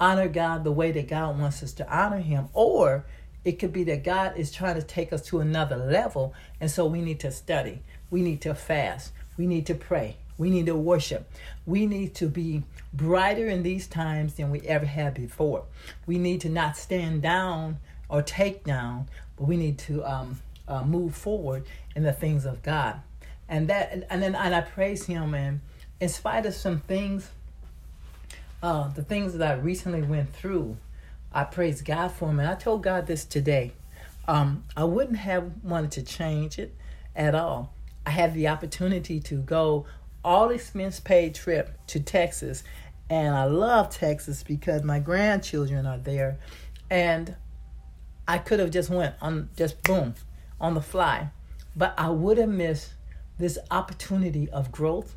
honor 0.00 0.28
God 0.28 0.64
the 0.64 0.72
way 0.72 0.90
that 0.92 1.08
God 1.08 1.38
wants 1.38 1.62
us 1.62 1.72
to 1.74 1.94
honor 1.94 2.20
Him, 2.20 2.48
or 2.52 3.04
it 3.44 3.58
could 3.58 3.72
be 3.72 3.84
that 3.84 4.02
God 4.02 4.36
is 4.36 4.50
trying 4.50 4.76
to 4.76 4.82
take 4.82 5.12
us 5.12 5.22
to 5.26 5.40
another 5.40 5.76
level, 5.76 6.34
and 6.60 6.70
so 6.70 6.86
we 6.86 7.00
need 7.00 7.20
to 7.20 7.30
study. 7.30 7.82
We 8.10 8.22
need 8.22 8.40
to 8.42 8.54
fast. 8.54 9.12
We 9.36 9.46
need 9.46 9.66
to 9.66 9.74
pray. 9.74 10.16
We 10.36 10.50
need 10.50 10.66
to 10.66 10.74
worship. 10.74 11.30
We 11.66 11.86
need 11.86 12.14
to 12.16 12.26
be 12.26 12.64
brighter 12.92 13.48
in 13.48 13.62
these 13.62 13.86
times 13.86 14.34
than 14.34 14.50
we 14.50 14.60
ever 14.62 14.86
had 14.86 15.14
before. 15.14 15.64
We 16.06 16.18
need 16.18 16.40
to 16.40 16.48
not 16.48 16.76
stand 16.76 17.22
down 17.22 17.78
or 18.08 18.22
take 18.22 18.64
down, 18.64 19.08
but 19.36 19.46
we 19.46 19.56
need 19.56 19.78
to 19.78 20.04
um, 20.04 20.40
uh, 20.68 20.82
move 20.82 21.14
forward 21.14 21.64
in 21.94 22.02
the 22.02 22.12
things 22.12 22.44
of 22.44 22.62
God. 22.62 23.00
And 23.48 23.68
that, 23.68 24.06
and 24.10 24.22
then, 24.22 24.34
and 24.34 24.54
I 24.54 24.60
praise 24.60 25.06
Him. 25.06 25.34
And 25.34 25.60
in 26.00 26.08
spite 26.08 26.46
of 26.46 26.54
some 26.54 26.80
things, 26.80 27.30
uh, 28.62 28.88
the 28.88 29.02
things 29.02 29.36
that 29.36 29.46
I 29.46 29.54
recently 29.54 30.02
went 30.02 30.32
through, 30.32 30.76
I 31.32 31.44
praise 31.44 31.82
God 31.82 32.08
for 32.12 32.28
them. 32.28 32.40
And 32.40 32.48
I 32.48 32.54
told 32.54 32.82
God 32.82 33.06
this 33.06 33.24
today. 33.24 33.72
Um, 34.26 34.64
I 34.76 34.84
wouldn't 34.84 35.18
have 35.18 35.50
wanted 35.62 35.90
to 35.92 36.02
change 36.02 36.58
it 36.58 36.74
at 37.14 37.34
all. 37.34 37.74
I 38.06 38.10
had 38.10 38.32
the 38.34 38.48
opportunity 38.48 39.20
to 39.20 39.36
go 39.36 39.86
all 40.24 40.50
expense 40.50 41.00
paid 41.00 41.34
trip 41.34 41.78
to 41.88 42.00
Texas. 42.00 42.64
And 43.10 43.34
I 43.34 43.44
love 43.44 43.90
Texas 43.90 44.42
because 44.42 44.82
my 44.82 44.98
grandchildren 44.98 45.84
are 45.84 45.98
there. 45.98 46.38
And 46.88 47.36
I 48.26 48.38
could 48.38 48.60
have 48.60 48.70
just 48.70 48.90
went 48.90 49.14
on 49.20 49.50
just 49.56 49.82
boom 49.82 50.14
on 50.60 50.74
the 50.74 50.80
fly. 50.80 51.30
But 51.76 51.94
I 51.98 52.10
would 52.10 52.38
have 52.38 52.48
missed 52.48 52.94
this 53.38 53.58
opportunity 53.70 54.48
of 54.50 54.70
growth. 54.70 55.16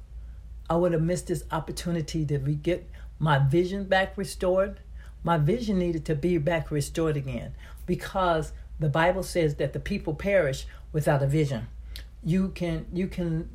I 0.70 0.76
would 0.76 0.92
have 0.94 1.02
missed 1.02 1.28
this 1.28 1.44
opportunity 1.52 2.26
to 2.26 2.40
re- 2.40 2.56
get 2.56 2.90
my 3.20 3.40
vision 3.40 3.86
back 3.86 4.18
restored. 4.18 4.80
My 5.24 5.38
vision 5.38 5.80
needed 5.80 6.06
to 6.06 6.16
be 6.16 6.38
back 6.38 6.72
restored 6.72 7.16
again 7.16 7.54
because 7.86 8.54
the 8.80 8.90
Bible 8.90 9.24
says 9.24 9.56
that 9.56 9.74
the 9.74 9.80
people 9.80 10.14
perish 10.14 10.66
without 10.92 11.24
a 11.24 11.28
vision 11.28 11.68
you 12.24 12.50
can 12.50 12.86
you 12.94 13.08
can 13.08 13.50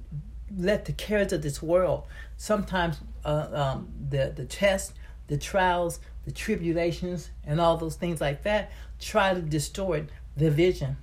let 0.57 0.85
the 0.85 0.93
cares 0.93 1.33
of 1.33 1.43
this 1.43 1.63
world 1.63 2.05
sometimes 2.37 3.01
uh, 3.25 3.49
um, 3.53 3.89
the 4.11 4.33
the 4.35 4.45
tests 4.45 4.95
the 5.29 5.37
trials 5.37 6.01
the 6.25 6.33
tribulations 6.33 7.31
and 7.45 7.61
all 7.61 7.77
those 7.77 7.97
things 7.97 8.21
like 8.21 8.43
that 8.45 8.71
try 9.01 9.35
to 9.35 9.41
distort 9.41 10.09
the 10.37 10.51
vision. 10.51 10.97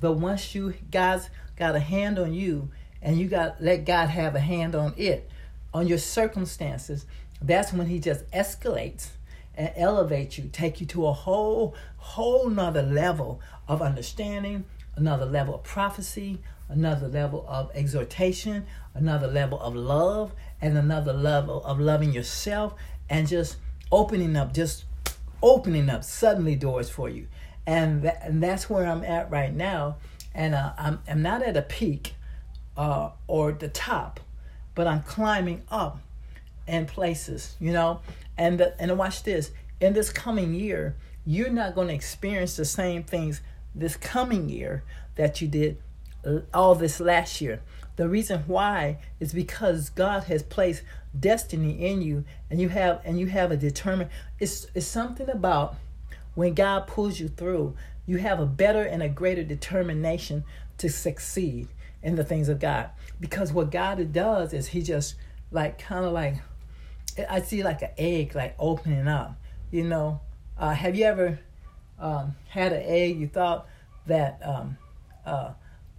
But 0.00 0.12
once 0.12 0.54
you 0.54 0.74
God's 0.90 1.28
got 1.56 1.76
a 1.76 1.80
hand 1.80 2.18
on 2.18 2.32
you 2.32 2.70
and 3.00 3.18
you 3.18 3.28
got 3.28 3.62
let 3.62 3.84
god 3.84 4.08
have 4.08 4.34
a 4.34 4.40
hand 4.40 4.74
on 4.74 4.94
it 4.96 5.30
on 5.74 5.86
your 5.86 5.98
circumstances 5.98 7.04
that's 7.40 7.72
when 7.72 7.86
he 7.86 7.98
just 7.98 8.28
escalates 8.30 9.08
and 9.54 9.70
elevates 9.76 10.38
you 10.38 10.48
take 10.52 10.80
you 10.80 10.86
to 10.86 11.06
a 11.06 11.12
whole 11.12 11.74
whole 11.98 12.48
nother 12.48 12.82
level 12.82 13.40
of 13.68 13.82
understanding 13.82 14.64
another 14.96 15.26
level 15.26 15.54
of 15.54 15.62
prophecy 15.62 16.40
another 16.72 17.06
level 17.06 17.44
of 17.48 17.70
exhortation, 17.74 18.66
another 18.94 19.26
level 19.26 19.60
of 19.60 19.76
love, 19.76 20.32
and 20.60 20.76
another 20.76 21.12
level 21.12 21.62
of 21.64 21.78
loving 21.78 22.12
yourself 22.12 22.74
and 23.10 23.28
just 23.28 23.56
opening 23.92 24.34
up, 24.36 24.52
just 24.52 24.84
opening 25.42 25.88
up 25.88 26.02
suddenly 26.02 26.56
doors 26.56 26.90
for 26.90 27.08
you. 27.08 27.28
And, 27.66 28.02
that, 28.02 28.22
and 28.22 28.42
that's 28.42 28.68
where 28.68 28.86
I'm 28.86 29.04
at 29.04 29.30
right 29.30 29.54
now. 29.54 29.98
And 30.34 30.54
uh, 30.54 30.72
I'm, 30.78 31.00
I'm 31.06 31.22
not 31.22 31.42
at 31.42 31.56
a 31.56 31.62
peak 31.62 32.14
uh, 32.76 33.10
or 33.28 33.52
the 33.52 33.68
top, 33.68 34.18
but 34.74 34.86
I'm 34.86 35.02
climbing 35.02 35.62
up 35.70 36.00
in 36.66 36.86
places, 36.86 37.54
you 37.60 37.72
know. 37.72 38.00
And, 38.38 38.58
the, 38.58 38.80
and 38.80 38.96
watch 38.96 39.22
this 39.22 39.52
in 39.80 39.92
this 39.92 40.10
coming 40.10 40.54
year, 40.54 40.96
you're 41.26 41.50
not 41.50 41.74
going 41.74 41.88
to 41.88 41.94
experience 41.94 42.56
the 42.56 42.64
same 42.64 43.04
things 43.04 43.42
this 43.74 43.96
coming 43.96 44.48
year 44.48 44.82
that 45.16 45.40
you 45.40 45.48
did 45.48 45.76
all 46.54 46.74
this 46.74 46.98
last 47.00 47.40
year. 47.40 47.60
The 48.02 48.08
reason 48.08 48.42
why 48.48 48.98
is 49.20 49.32
because 49.32 49.88
God 49.88 50.24
has 50.24 50.42
placed 50.42 50.82
destiny 51.16 51.86
in 51.86 52.02
you 52.02 52.24
and 52.50 52.60
you 52.60 52.68
have 52.68 53.00
and 53.04 53.16
you 53.20 53.28
have 53.28 53.52
a 53.52 53.56
determined 53.56 54.10
it's 54.40 54.66
it's 54.74 54.88
something 54.88 55.30
about 55.30 55.76
when 56.34 56.54
God 56.54 56.88
pulls 56.88 57.20
you 57.20 57.28
through, 57.28 57.76
you 58.04 58.16
have 58.16 58.40
a 58.40 58.44
better 58.44 58.82
and 58.82 59.04
a 59.04 59.08
greater 59.08 59.44
determination 59.44 60.42
to 60.78 60.88
succeed 60.88 61.68
in 62.02 62.16
the 62.16 62.24
things 62.24 62.48
of 62.48 62.58
God. 62.58 62.90
Because 63.20 63.52
what 63.52 63.70
God 63.70 64.12
does 64.12 64.52
is 64.52 64.66
he 64.66 64.82
just 64.82 65.14
like 65.52 65.78
kind 65.78 66.04
of 66.04 66.12
like 66.12 66.38
I 67.30 67.40
see 67.40 67.62
like 67.62 67.82
an 67.82 67.90
egg 67.96 68.34
like 68.34 68.56
opening 68.58 69.06
up. 69.06 69.36
You 69.70 69.84
know, 69.84 70.20
uh, 70.58 70.74
have 70.74 70.96
you 70.96 71.04
ever 71.04 71.38
um, 72.00 72.34
had 72.48 72.72
an 72.72 72.82
egg 72.84 73.20
you 73.20 73.28
thought 73.28 73.68
that 74.06 74.40
um, 74.44 74.76
uh, 75.24 75.52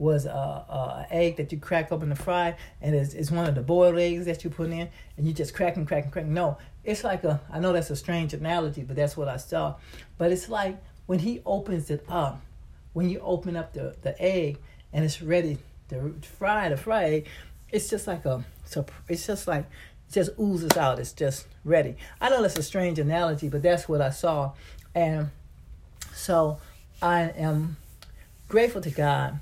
was 0.03 0.25
a, 0.25 0.29
a, 0.29 1.07
egg 1.10 1.38
that 1.38 1.51
you 1.51 1.57
crack 1.57 1.91
open 1.91 2.10
the 2.10 2.15
fry, 2.15 2.55
and 2.81 2.93
it's, 2.93 3.13
it's 3.13 3.31
one 3.31 3.48
of 3.48 3.55
the 3.55 3.62
boiled 3.62 3.98
eggs 3.98 4.25
that 4.25 4.43
you 4.43 4.50
put 4.50 4.69
in, 4.69 4.89
and 5.17 5.25
you 5.25 5.33
just 5.33 5.53
crack 5.55 5.77
and 5.77 5.88
crack 5.88 6.03
and 6.03 6.13
crack. 6.13 6.25
No, 6.25 6.57
it's 6.83 7.03
like 7.03 7.24
a. 7.24 7.41
I 7.50 7.60
know 7.60 7.72
that's 7.74 7.89
a 7.89 7.95
strange 7.95 8.33
analogy, 8.33 8.83
but 8.83 8.95
that's 8.95 9.15
what 9.15 9.27
I 9.27 9.38
saw. 9.38 9.75
But 10.17 10.31
it's 10.31 10.50
like 10.50 10.77
when 11.05 11.19
he 11.19 11.41
opens 11.45 11.89
it 11.89 12.05
up, 12.10 12.41
when 12.91 13.10
you 13.10 13.19
open 13.22 13.55
up 13.55 13.74
the 13.74 13.95
the 14.01 14.22
egg, 14.22 14.60
and 14.91 15.05
it's 15.05 15.22
ready 15.22 15.57
to 15.89 16.13
fry 16.38 16.69
to 16.69 16.77
fry. 16.77 17.24
It's 17.72 17.89
just 17.89 18.05
like 18.05 18.25
a 18.25 18.43
it's 19.07 19.25
just 19.25 19.48
like 19.48 19.65
it 20.10 20.13
just 20.13 20.31
oozes 20.39 20.77
out. 20.77 21.00
It's 21.00 21.13
just 21.13 21.48
ready. 21.63 21.95
I 22.19 22.29
know 22.29 22.41
that's 22.41 22.57
a 22.57 22.63
strange 22.63 23.00
analogy, 23.00 23.48
but 23.48 23.63
that's 23.63 23.88
what 23.88 24.01
I 24.01 24.10
saw, 24.10 24.51
and 24.93 25.29
so 26.13 26.60
I 27.01 27.22
am 27.38 27.77
grateful 28.50 28.81
to 28.81 28.91
God 28.91 29.39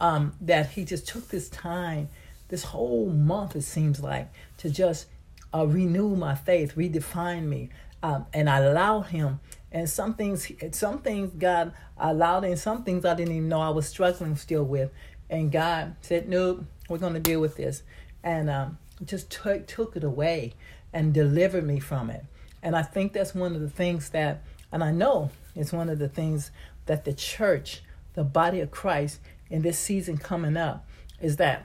um, 0.00 0.34
that 0.40 0.70
He 0.70 0.84
just 0.84 1.06
took 1.06 1.28
this 1.28 1.48
time, 1.48 2.08
this 2.48 2.64
whole 2.64 3.08
month 3.10 3.56
it 3.56 3.62
seems 3.62 4.00
like, 4.00 4.32
to 4.58 4.70
just 4.70 5.06
uh, 5.54 5.66
renew 5.66 6.16
my 6.16 6.34
faith, 6.34 6.74
redefine 6.76 7.44
me, 7.44 7.70
um, 8.02 8.26
and 8.32 8.48
I 8.48 8.58
allowed 8.58 9.02
Him. 9.02 9.40
And 9.70 9.88
some 9.88 10.14
things, 10.14 10.50
some 10.72 11.02
things 11.02 11.30
God 11.38 11.72
allowed, 11.98 12.44
and 12.44 12.58
some 12.58 12.84
things 12.84 13.04
I 13.04 13.14
didn't 13.14 13.34
even 13.34 13.48
know 13.48 13.60
I 13.60 13.68
was 13.68 13.86
struggling 13.86 14.36
still 14.36 14.64
with. 14.64 14.90
And 15.28 15.52
God 15.52 15.96
said, 16.00 16.28
"No, 16.28 16.64
we're 16.88 16.98
going 16.98 17.12
to 17.14 17.20
deal 17.20 17.40
with 17.40 17.56
this," 17.56 17.82
and 18.22 18.48
um, 18.48 18.78
just 19.04 19.30
took 19.30 19.66
took 19.66 19.94
it 19.94 20.04
away 20.04 20.54
and 20.92 21.12
delivered 21.12 21.66
me 21.66 21.80
from 21.80 22.08
it. 22.08 22.24
And 22.62 22.74
I 22.74 22.82
think 22.82 23.12
that's 23.12 23.34
one 23.34 23.54
of 23.54 23.60
the 23.60 23.70
things 23.70 24.10
that, 24.10 24.42
and 24.72 24.82
I 24.82 24.90
know 24.90 25.30
it's 25.54 25.72
one 25.72 25.88
of 25.88 25.98
the 25.98 26.08
things 26.08 26.50
that 26.86 27.04
the 27.04 27.12
church, 27.12 27.82
the 28.14 28.24
body 28.24 28.60
of 28.60 28.70
Christ, 28.70 29.20
in 29.50 29.62
this 29.62 29.78
season 29.78 30.18
coming 30.18 30.56
up, 30.56 30.86
is 31.20 31.36
that 31.36 31.64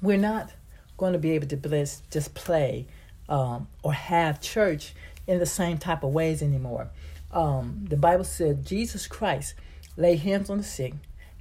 we're 0.00 0.18
not 0.18 0.52
going 0.96 1.12
to 1.12 1.18
be 1.18 1.32
able 1.32 1.46
to 1.48 1.56
bless, 1.56 2.02
just 2.10 2.34
play 2.34 2.86
um, 3.28 3.68
or 3.82 3.92
have 3.92 4.40
church 4.40 4.94
in 5.26 5.38
the 5.38 5.46
same 5.46 5.78
type 5.78 6.02
of 6.02 6.10
ways 6.10 6.42
anymore. 6.42 6.90
Um, 7.32 7.86
the 7.88 7.96
Bible 7.96 8.24
said 8.24 8.64
Jesus 8.64 9.06
Christ 9.06 9.54
lay 9.96 10.16
hands 10.16 10.50
on 10.50 10.58
the 10.58 10.64
sick, 10.64 10.94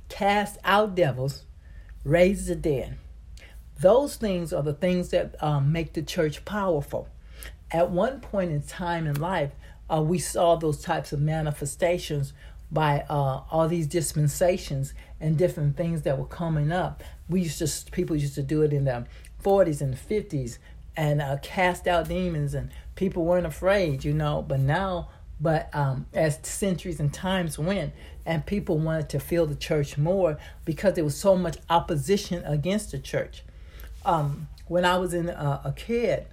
cast 0.09 0.57
out 0.63 0.95
devils, 0.95 1.43
raise 2.03 2.47
the 2.47 2.55
dead. 2.55 2.97
Those 3.79 4.15
things 4.15 4.53
are 4.53 4.63
the 4.63 4.73
things 4.73 5.09
that 5.09 5.35
um, 5.43 5.71
make 5.71 5.93
the 5.93 6.01
church 6.01 6.45
powerful. 6.45 7.07
At 7.71 7.89
one 7.89 8.21
point 8.21 8.51
in 8.51 8.61
time 8.61 9.07
in 9.07 9.19
life, 9.19 9.51
uh, 9.91 10.01
we 10.01 10.19
saw 10.19 10.55
those 10.55 10.81
types 10.81 11.11
of 11.11 11.19
manifestations 11.19 12.33
by 12.71 13.05
uh, 13.09 13.41
all 13.51 13.67
these 13.67 13.87
dispensations 13.87 14.93
and 15.23 15.37
different 15.37 15.77
things 15.77 16.01
that 16.01 16.19
were 16.19 16.25
coming 16.25 16.71
up. 16.71 17.01
We 17.29 17.41
used 17.41 17.57
to 17.59 17.91
people 17.91 18.15
used 18.15 18.35
to 18.35 18.43
do 18.43 18.61
it 18.61 18.73
in 18.73 18.83
the 18.83 19.07
40s 19.41 19.81
and 19.81 19.95
50s 19.95 20.57
and 20.97 21.21
uh, 21.21 21.37
cast 21.41 21.87
out 21.87 22.09
demons 22.09 22.53
and 22.53 22.69
people 22.95 23.23
weren't 23.23 23.45
afraid, 23.45 24.03
you 24.03 24.13
know. 24.13 24.43
But 24.45 24.59
now, 24.59 25.09
but 25.39 25.73
um, 25.73 26.07
as 26.13 26.39
centuries 26.43 26.99
and 26.99 27.13
times 27.13 27.57
went, 27.57 27.93
and 28.25 28.45
people 28.45 28.77
wanted 28.77 29.07
to 29.09 29.19
feel 29.19 29.45
the 29.45 29.55
church 29.55 29.97
more 29.97 30.37
because 30.65 30.93
there 30.95 31.05
was 31.05 31.17
so 31.17 31.37
much 31.37 31.57
opposition 31.69 32.43
against 32.45 32.91
the 32.91 32.99
church. 32.99 33.43
Um, 34.05 34.49
when 34.67 34.83
I 34.83 34.97
was 34.97 35.13
in 35.13 35.29
uh, 35.29 35.61
a 35.63 35.71
kid, 35.71 36.27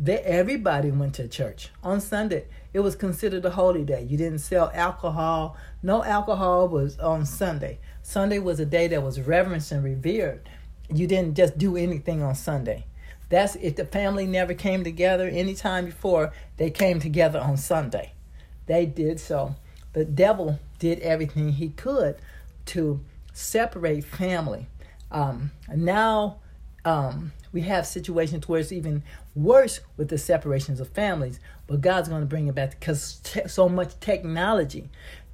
they, 0.00 0.18
everybody 0.18 0.92
went 0.92 1.14
to 1.16 1.26
church 1.26 1.70
on 1.82 2.00
Sunday. 2.00 2.44
It 2.72 2.80
was 2.80 2.94
considered 2.94 3.44
a 3.44 3.50
holy 3.50 3.84
day. 3.84 4.06
You 4.08 4.16
didn't 4.16 4.38
sell 4.38 4.70
alcohol. 4.72 5.56
No 5.82 6.04
alcohol 6.04 6.68
was 6.68 6.98
on 7.00 7.26
Sunday. 7.26 7.80
Sunday 8.08 8.38
was 8.38 8.58
a 8.58 8.64
day 8.64 8.88
that 8.88 9.02
was 9.02 9.20
reverenced 9.20 9.70
and 9.70 9.84
revered. 9.84 10.48
You 10.88 11.06
didn't 11.06 11.36
just 11.36 11.58
do 11.58 11.76
anything 11.76 12.22
on 12.22 12.34
Sunday. 12.34 12.86
That's 13.28 13.54
if 13.56 13.76
the 13.76 13.84
family 13.84 14.26
never 14.26 14.54
came 14.54 14.82
together 14.82 15.28
any 15.28 15.54
time 15.54 15.84
before, 15.84 16.32
they 16.56 16.70
came 16.70 17.00
together 17.00 17.38
on 17.38 17.58
Sunday. 17.58 18.14
They 18.64 18.86
did 18.86 19.20
so. 19.20 19.56
The 19.92 20.06
devil 20.06 20.58
did 20.78 21.00
everything 21.00 21.52
he 21.52 21.68
could 21.68 22.16
to 22.66 23.04
separate 23.34 24.06
family. 24.06 24.68
Um, 25.10 25.50
now 25.76 26.38
um, 26.86 27.32
we 27.52 27.60
have 27.62 27.86
situations 27.86 28.48
where 28.48 28.60
it's 28.60 28.72
even 28.72 29.02
worse 29.34 29.80
with 29.98 30.08
the 30.08 30.16
separations 30.16 30.80
of 30.80 30.88
families, 30.88 31.40
but 31.66 31.82
God's 31.82 32.08
going 32.08 32.22
to 32.22 32.26
bring 32.26 32.46
it 32.46 32.54
back 32.54 32.70
because 32.70 33.20
te- 33.22 33.48
so 33.48 33.68
much 33.68 34.00
technology. 34.00 34.88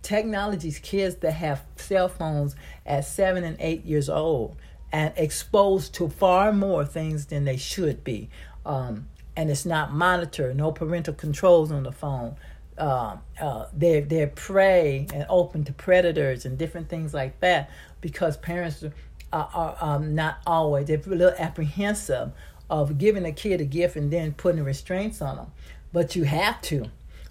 Technology's 0.04 0.78
kids 0.78 1.16
that 1.16 1.32
have 1.32 1.64
cell 1.76 2.08
phones 2.08 2.54
at 2.84 3.04
seven 3.04 3.42
and 3.42 3.56
eight 3.58 3.84
years 3.84 4.08
old 4.08 4.56
and 4.92 5.12
exposed 5.16 5.94
to 5.94 6.08
far 6.08 6.52
more 6.52 6.84
things 6.84 7.26
than 7.26 7.44
they 7.44 7.56
should 7.56 8.04
be. 8.04 8.28
Um, 8.64 9.08
and 9.36 9.50
it's 9.50 9.66
not 9.66 9.92
monitored, 9.92 10.56
no 10.56 10.70
parental 10.70 11.14
controls 11.14 11.72
on 11.72 11.82
the 11.82 11.90
phone. 11.90 12.36
Uh, 12.78 13.16
uh, 13.40 13.66
they're, 13.72 14.02
they're 14.02 14.28
prey 14.28 15.06
and 15.12 15.26
open 15.28 15.64
to 15.64 15.72
predators 15.72 16.44
and 16.44 16.58
different 16.58 16.88
things 16.88 17.14
like 17.14 17.40
that 17.40 17.70
because 18.00 18.36
parents 18.36 18.84
are, 19.32 19.50
are 19.54 19.76
um, 19.80 20.14
not 20.14 20.38
always, 20.46 20.86
they're 20.86 21.00
a 21.06 21.08
little 21.08 21.34
apprehensive 21.38 22.30
of 22.68 22.98
giving 22.98 23.24
a 23.24 23.32
kid 23.32 23.60
a 23.60 23.64
gift 23.64 23.96
and 23.96 24.12
then 24.12 24.32
putting 24.32 24.62
restraints 24.62 25.22
on 25.22 25.36
them. 25.36 25.52
But 25.92 26.14
you 26.14 26.24
have 26.24 26.60
to 26.62 26.86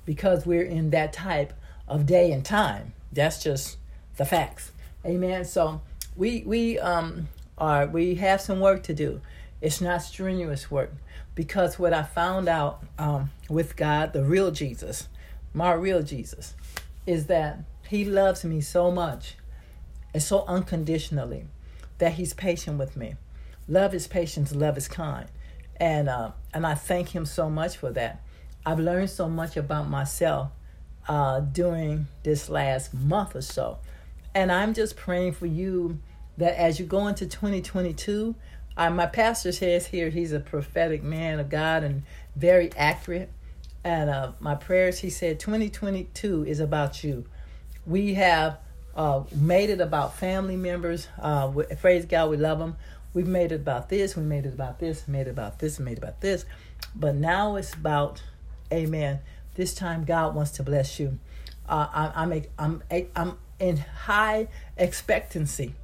because 0.06 0.46
we're 0.46 0.64
in 0.64 0.90
that 0.90 1.14
type 1.14 1.54
of 1.88 2.06
day 2.06 2.32
and 2.32 2.44
time. 2.46 2.94
That's 3.12 3.44
just 3.44 3.78
the 4.18 4.26
facts. 4.26 4.72
Amen. 5.06 5.46
So 5.46 5.82
we 6.16 6.44
we 6.46 6.80
um 6.80 7.28
are 7.58 7.88
we 7.88 8.16
have 8.16 8.42
some 8.42 8.60
work 8.60 8.84
to 8.84 8.94
do. 8.94 9.22
It's 9.62 9.82
not 9.82 10.02
strenuous 10.02 10.70
work 10.70 10.92
because 11.36 11.80
what 11.80 11.94
I 11.94 12.04
found 12.04 12.48
out 12.50 12.84
um, 13.00 13.32
with 13.50 13.76
God, 13.76 14.14
the 14.14 14.24
real 14.24 14.52
Jesus, 14.52 15.08
my 15.54 15.72
real 15.74 16.04
Jesus, 16.04 16.54
is 17.06 17.28
that 17.28 17.60
He 17.88 18.06
loves 18.06 18.44
me 18.44 18.62
so 18.62 18.92
much 18.92 19.36
and 20.14 20.22
so 20.22 20.44
unconditionally 20.48 21.46
that 21.98 22.14
He's 22.14 22.34
patient 22.34 22.78
with 22.78 22.98
me. 22.98 23.16
Love 23.68 23.94
is 23.94 24.08
patience, 24.08 24.54
love 24.54 24.78
is 24.78 24.88
kind, 24.88 25.28
and 25.78 26.10
uh, 26.10 26.32
and 26.54 26.68
I 26.68 26.76
thank 26.76 27.10
Him 27.10 27.26
so 27.26 27.50
much 27.50 27.78
for 27.78 27.92
that. 27.92 28.22
I've 28.66 28.80
learned 28.80 29.10
so 29.10 29.28
much 29.28 29.58
about 29.58 29.90
myself 29.90 30.52
uh, 31.08 31.40
during 31.42 32.08
this 32.24 32.50
last 32.50 32.94
month 32.94 33.36
or 33.36 33.42
so, 33.42 33.80
and 34.34 34.52
I'm 34.52 34.74
just 34.74 34.96
praying 34.96 35.34
for 35.34 35.46
you 35.46 36.00
that 36.38 36.58
as 36.58 36.80
you 36.80 36.86
go 36.86 37.08
into 37.08 37.26
2022, 37.28 38.36
uh, 38.76 38.90
my 38.90 39.06
pastor 39.06 39.52
says 39.52 39.88
here 39.88 40.10
he's 40.10 40.32
a 40.32 40.40
prophetic 40.40 41.04
man 41.04 41.40
of 41.40 41.50
God 41.50 41.84
and 41.84 42.04
very 42.36 42.72
accurate. 42.76 43.30
And 43.84 44.10
uh, 44.10 44.32
my 44.40 44.56
prayers, 44.56 45.00
he 45.00 45.10
said, 45.10 45.40
2022 45.40 46.46
is 46.46 46.60
about 46.60 47.04
you. 47.04 47.26
We 47.86 48.14
have 48.16 48.58
uh, 48.96 49.24
made 49.36 49.70
it 49.70 49.82
about 49.82 50.16
family 50.16 50.56
members. 50.56 51.08
Uh, 51.22 51.50
praise 51.80 52.06
God, 52.06 52.30
we 52.30 52.38
love 52.38 52.60
them. 52.60 52.78
We've 53.14 53.28
made 53.28 53.52
it 53.52 53.56
about 53.56 53.90
this, 53.90 54.16
we 54.16 54.24
made 54.24 54.48
it 54.48 54.54
about 54.54 54.80
this, 54.80 55.08
made 55.08 55.28
it 55.28 55.32
about 55.32 55.60
this, 55.60 55.80
made 55.80 55.94
it 55.94 55.98
about 56.00 56.22
this. 56.22 56.46
But 56.96 57.14
now 57.14 57.58
it's 57.58 57.74
about, 57.76 58.24
amen, 58.72 59.20
this 59.56 59.74
time 59.74 60.04
God 60.04 60.36
wants 60.36 60.52
to 60.52 60.64
bless 60.64 61.00
you. 61.00 61.20
Uh, 61.68 61.88
I, 61.94 62.24
I'm, 62.24 62.44
I'm, 62.60 62.84
I'm 63.16 63.38
in 63.60 63.78
high 63.78 64.48
expectancy 64.78 65.76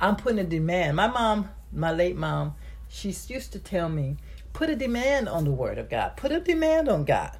I'm 0.00 0.16
putting 0.16 0.38
a 0.38 0.44
demand. 0.44 0.96
My 0.96 1.08
mom, 1.08 1.50
my 1.72 1.92
late 1.92 2.16
mom, 2.16 2.54
she 2.88 3.08
used 3.08 3.52
to 3.52 3.58
tell 3.58 3.88
me, 3.88 4.16
put 4.52 4.70
a 4.70 4.76
demand 4.76 5.28
on 5.28 5.44
the 5.44 5.50
word 5.50 5.78
of 5.78 5.90
God. 5.90 6.16
Put 6.16 6.32
a 6.32 6.40
demand 6.40 6.88
on 6.88 7.04
God. 7.04 7.36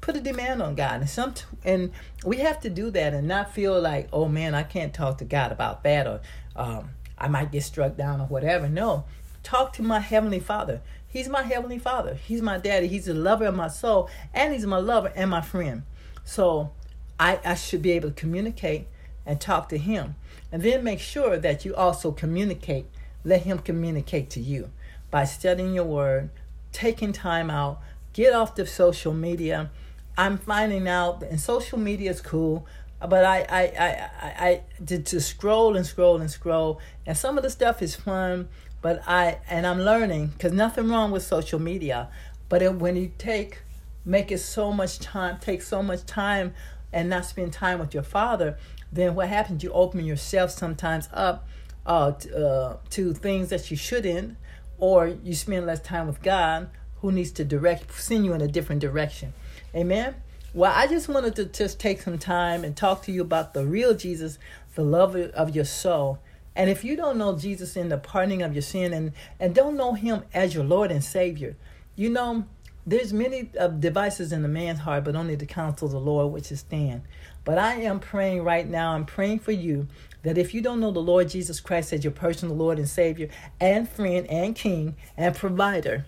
Put 0.00 0.16
a 0.16 0.20
demand 0.20 0.62
on 0.62 0.74
God. 0.74 1.00
And 1.00 1.10
some 1.10 1.34
and 1.62 1.92
we 2.24 2.38
have 2.38 2.60
to 2.60 2.70
do 2.70 2.90
that 2.92 3.12
and 3.12 3.28
not 3.28 3.52
feel 3.52 3.78
like, 3.78 4.08
oh 4.12 4.28
man, 4.28 4.54
I 4.54 4.62
can't 4.62 4.94
talk 4.94 5.18
to 5.18 5.24
God 5.24 5.52
about 5.52 5.82
that 5.84 6.06
or 6.06 6.20
um, 6.56 6.90
I 7.18 7.28
might 7.28 7.52
get 7.52 7.62
struck 7.62 7.96
down 7.96 8.20
or 8.20 8.26
whatever. 8.26 8.68
No. 8.68 9.04
Talk 9.42 9.74
to 9.74 9.82
my 9.82 10.00
heavenly 10.00 10.40
father. 10.40 10.80
He's 11.10 11.28
my 11.28 11.42
heavenly 11.42 11.78
father. 11.78 12.14
He's 12.14 12.40
my 12.40 12.58
daddy. 12.58 12.86
He's 12.86 13.06
the 13.06 13.14
lover 13.14 13.46
of 13.46 13.54
my 13.54 13.68
soul. 13.68 14.08
And 14.32 14.54
he's 14.54 14.64
my 14.64 14.78
lover 14.78 15.12
and 15.14 15.30
my 15.30 15.40
friend. 15.40 15.82
So 16.24 16.70
I, 17.18 17.40
I 17.44 17.54
should 17.54 17.82
be 17.82 17.92
able 17.92 18.10
to 18.10 18.14
communicate 18.14 18.86
and 19.26 19.40
talk 19.40 19.68
to 19.70 19.78
him. 19.78 20.14
And 20.52 20.62
then 20.62 20.82
make 20.82 21.00
sure 21.00 21.36
that 21.38 21.64
you 21.64 21.74
also 21.74 22.10
communicate, 22.12 22.86
let 23.24 23.42
Him 23.42 23.58
communicate 23.58 24.30
to 24.30 24.40
you 24.40 24.70
by 25.10 25.24
studying 25.24 25.74
your 25.74 25.84
word, 25.84 26.30
taking 26.72 27.12
time 27.12 27.50
out, 27.50 27.80
get 28.12 28.32
off 28.32 28.54
the 28.54 28.66
social 28.66 29.14
media. 29.14 29.70
I'm 30.16 30.38
finding 30.38 30.88
out, 30.88 31.22
and 31.22 31.40
social 31.40 31.78
media 31.78 32.10
is 32.10 32.20
cool, 32.20 32.66
but 33.00 33.24
I, 33.24 33.46
I, 33.48 33.62
I, 33.62 34.10
I, 34.22 34.48
I 34.48 34.62
did 34.84 35.06
to 35.06 35.20
scroll 35.20 35.76
and 35.76 35.86
scroll 35.86 36.20
and 36.20 36.30
scroll, 36.30 36.80
and 37.06 37.16
some 37.16 37.36
of 37.36 37.44
the 37.44 37.50
stuff 37.50 37.80
is 37.80 37.94
fun, 37.94 38.48
but 38.82 39.02
I, 39.06 39.38
and 39.48 39.66
I'm 39.66 39.80
learning, 39.80 40.28
because 40.28 40.52
nothing 40.52 40.88
wrong 40.88 41.10
with 41.10 41.22
social 41.22 41.58
media, 41.58 42.08
but 42.48 42.62
it, 42.62 42.74
when 42.74 42.96
you 42.96 43.12
take, 43.18 43.62
make 44.04 44.32
it 44.32 44.38
so 44.38 44.72
much 44.72 44.98
time, 44.98 45.38
take 45.40 45.62
so 45.62 45.82
much 45.82 46.06
time 46.06 46.54
and 46.92 47.08
not 47.08 47.24
spend 47.26 47.52
time 47.52 47.78
with 47.78 47.94
your 47.94 48.02
father, 48.02 48.56
then 48.92 49.14
what 49.14 49.28
happens? 49.28 49.62
You 49.62 49.72
open 49.72 50.04
yourself 50.04 50.50
sometimes 50.50 51.08
up 51.12 51.46
uh, 51.86 52.12
to, 52.12 52.46
uh, 52.46 52.76
to 52.90 53.14
things 53.14 53.50
that 53.50 53.70
you 53.70 53.76
shouldn't, 53.76 54.36
or 54.78 55.06
you 55.06 55.34
spend 55.34 55.66
less 55.66 55.80
time 55.80 56.06
with 56.06 56.22
God, 56.22 56.70
who 57.00 57.12
needs 57.12 57.30
to 57.32 57.44
direct, 57.44 57.92
send 57.98 58.24
you 58.24 58.32
in 58.32 58.40
a 58.40 58.48
different 58.48 58.80
direction. 58.80 59.32
Amen. 59.74 60.16
Well, 60.52 60.72
I 60.74 60.86
just 60.88 61.08
wanted 61.08 61.36
to 61.36 61.44
just 61.44 61.78
take 61.78 62.02
some 62.02 62.18
time 62.18 62.64
and 62.64 62.76
talk 62.76 63.04
to 63.04 63.12
you 63.12 63.22
about 63.22 63.54
the 63.54 63.64
real 63.64 63.94
Jesus, 63.94 64.38
the 64.74 64.82
love 64.82 65.14
of 65.14 65.54
your 65.54 65.64
soul, 65.64 66.18
And 66.56 66.68
if 66.68 66.84
you 66.84 66.96
don't 66.96 67.18
know 67.18 67.36
Jesus 67.36 67.76
in 67.76 67.88
the 67.88 67.98
pardoning 67.98 68.42
of 68.42 68.52
your 68.52 68.62
sin 68.62 68.92
and, 68.92 69.12
and 69.38 69.54
don't 69.54 69.76
know 69.76 69.94
him 69.94 70.24
as 70.34 70.54
your 70.54 70.64
Lord 70.64 70.90
and 70.90 71.02
Savior, 71.02 71.56
you 71.96 72.10
know, 72.10 72.44
there's 72.86 73.12
many 73.12 73.50
uh, 73.58 73.68
devices 73.68 74.32
in 74.32 74.42
the 74.42 74.48
man's 74.48 74.80
heart, 74.80 75.04
but 75.04 75.14
only 75.14 75.34
the 75.34 75.46
counsel 75.46 75.86
of 75.86 75.92
the 75.92 76.00
Lord 76.00 76.32
which 76.32 76.50
is 76.50 76.60
stand. 76.60 77.02
But 77.44 77.58
I 77.58 77.74
am 77.74 78.00
praying 78.00 78.42
right 78.42 78.68
now, 78.68 78.92
I'm 78.92 79.06
praying 79.06 79.40
for 79.40 79.52
you 79.52 79.86
that 80.22 80.38
if 80.38 80.52
you 80.52 80.60
don't 80.60 80.80
know 80.80 80.90
the 80.90 81.00
Lord 81.00 81.28
Jesus 81.28 81.60
Christ 81.60 81.92
as 81.92 82.04
your 82.04 82.12
personal 82.12 82.56
Lord 82.56 82.78
and 82.78 82.88
Savior 82.88 83.28
and 83.60 83.88
friend 83.88 84.26
and 84.28 84.54
King 84.54 84.96
and 85.16 85.34
provider, 85.34 86.06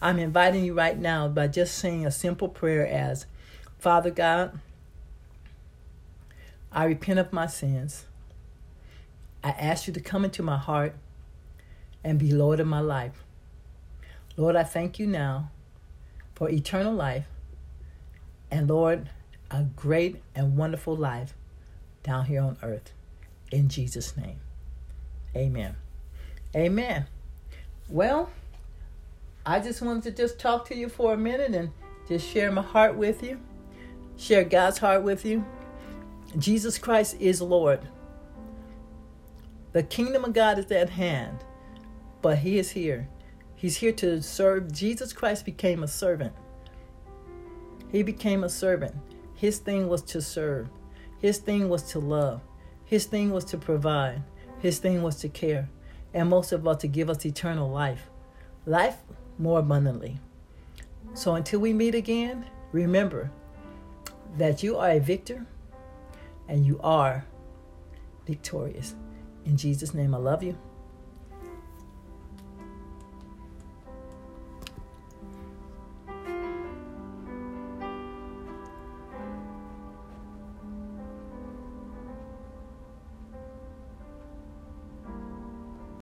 I'm 0.00 0.18
inviting 0.18 0.64
you 0.64 0.74
right 0.74 0.98
now 0.98 1.28
by 1.28 1.46
just 1.46 1.76
saying 1.76 2.04
a 2.04 2.10
simple 2.10 2.48
prayer 2.48 2.86
as 2.86 3.26
Father 3.78 4.10
God, 4.10 4.58
I 6.70 6.84
repent 6.84 7.18
of 7.18 7.32
my 7.32 7.46
sins. 7.46 8.06
I 9.44 9.50
ask 9.50 9.86
you 9.86 9.92
to 9.94 10.00
come 10.00 10.24
into 10.24 10.42
my 10.42 10.56
heart 10.56 10.94
and 12.04 12.18
be 12.18 12.32
Lord 12.32 12.60
of 12.60 12.66
my 12.66 12.80
life. 12.80 13.24
Lord, 14.36 14.56
I 14.56 14.62
thank 14.62 14.98
you 14.98 15.06
now 15.06 15.50
for 16.34 16.48
eternal 16.48 16.94
life 16.94 17.26
and, 18.50 18.68
Lord, 18.68 19.10
a 19.50 19.64
great 19.64 20.22
and 20.34 20.56
wonderful 20.56 20.96
life 20.96 21.34
down 22.02 22.26
here 22.26 22.42
on 22.42 22.56
earth. 22.62 22.92
In 23.50 23.68
Jesus' 23.68 24.16
name. 24.16 24.40
Amen. 25.36 25.76
Amen. 26.54 27.06
Well, 27.88 28.30
I 29.44 29.60
just 29.60 29.82
wanted 29.82 30.04
to 30.04 30.10
just 30.22 30.38
talk 30.38 30.66
to 30.68 30.76
you 30.76 30.88
for 30.88 31.14
a 31.14 31.16
minute 31.16 31.54
and 31.54 31.70
just 32.08 32.28
share 32.28 32.50
my 32.50 32.62
heart 32.62 32.96
with 32.96 33.22
you, 33.22 33.40
share 34.16 34.44
God's 34.44 34.78
heart 34.78 35.02
with 35.02 35.24
you. 35.24 35.44
Jesus 36.38 36.78
Christ 36.78 37.16
is 37.20 37.42
Lord. 37.42 37.80
The 39.72 39.82
kingdom 39.82 40.24
of 40.24 40.34
God 40.34 40.58
is 40.58 40.70
at 40.70 40.90
hand, 40.90 41.44
but 42.20 42.38
He 42.38 42.58
is 42.58 42.72
here. 42.72 43.08
He's 43.54 43.78
here 43.78 43.92
to 43.92 44.20
serve. 44.22 44.72
Jesus 44.72 45.12
Christ 45.12 45.44
became 45.44 45.82
a 45.82 45.88
servant. 45.88 46.34
He 47.90 48.02
became 48.02 48.44
a 48.44 48.48
servant. 48.48 48.94
His 49.34 49.58
thing 49.58 49.88
was 49.88 50.02
to 50.02 50.20
serve, 50.20 50.68
His 51.18 51.38
thing 51.38 51.68
was 51.68 51.82
to 51.90 51.98
love, 51.98 52.42
His 52.84 53.06
thing 53.06 53.30
was 53.30 53.44
to 53.46 53.56
provide, 53.56 54.22
His 54.60 54.78
thing 54.78 55.02
was 55.02 55.16
to 55.16 55.28
care, 55.28 55.68
and 56.12 56.28
most 56.28 56.52
of 56.52 56.66
all, 56.66 56.76
to 56.76 56.86
give 56.86 57.08
us 57.08 57.24
eternal 57.24 57.70
life. 57.70 58.10
Life 58.66 58.98
more 59.38 59.58
abundantly. 59.58 60.20
So 61.14 61.34
until 61.34 61.60
we 61.60 61.72
meet 61.72 61.94
again, 61.94 62.46
remember 62.72 63.30
that 64.38 64.62
you 64.62 64.76
are 64.76 64.90
a 64.90 65.00
victor 65.00 65.46
and 66.48 66.64
you 66.64 66.78
are 66.82 67.24
victorious. 68.26 68.94
In 69.44 69.56
Jesus' 69.56 69.94
name, 69.94 70.14
I 70.14 70.18
love 70.18 70.42
you. 70.42 70.56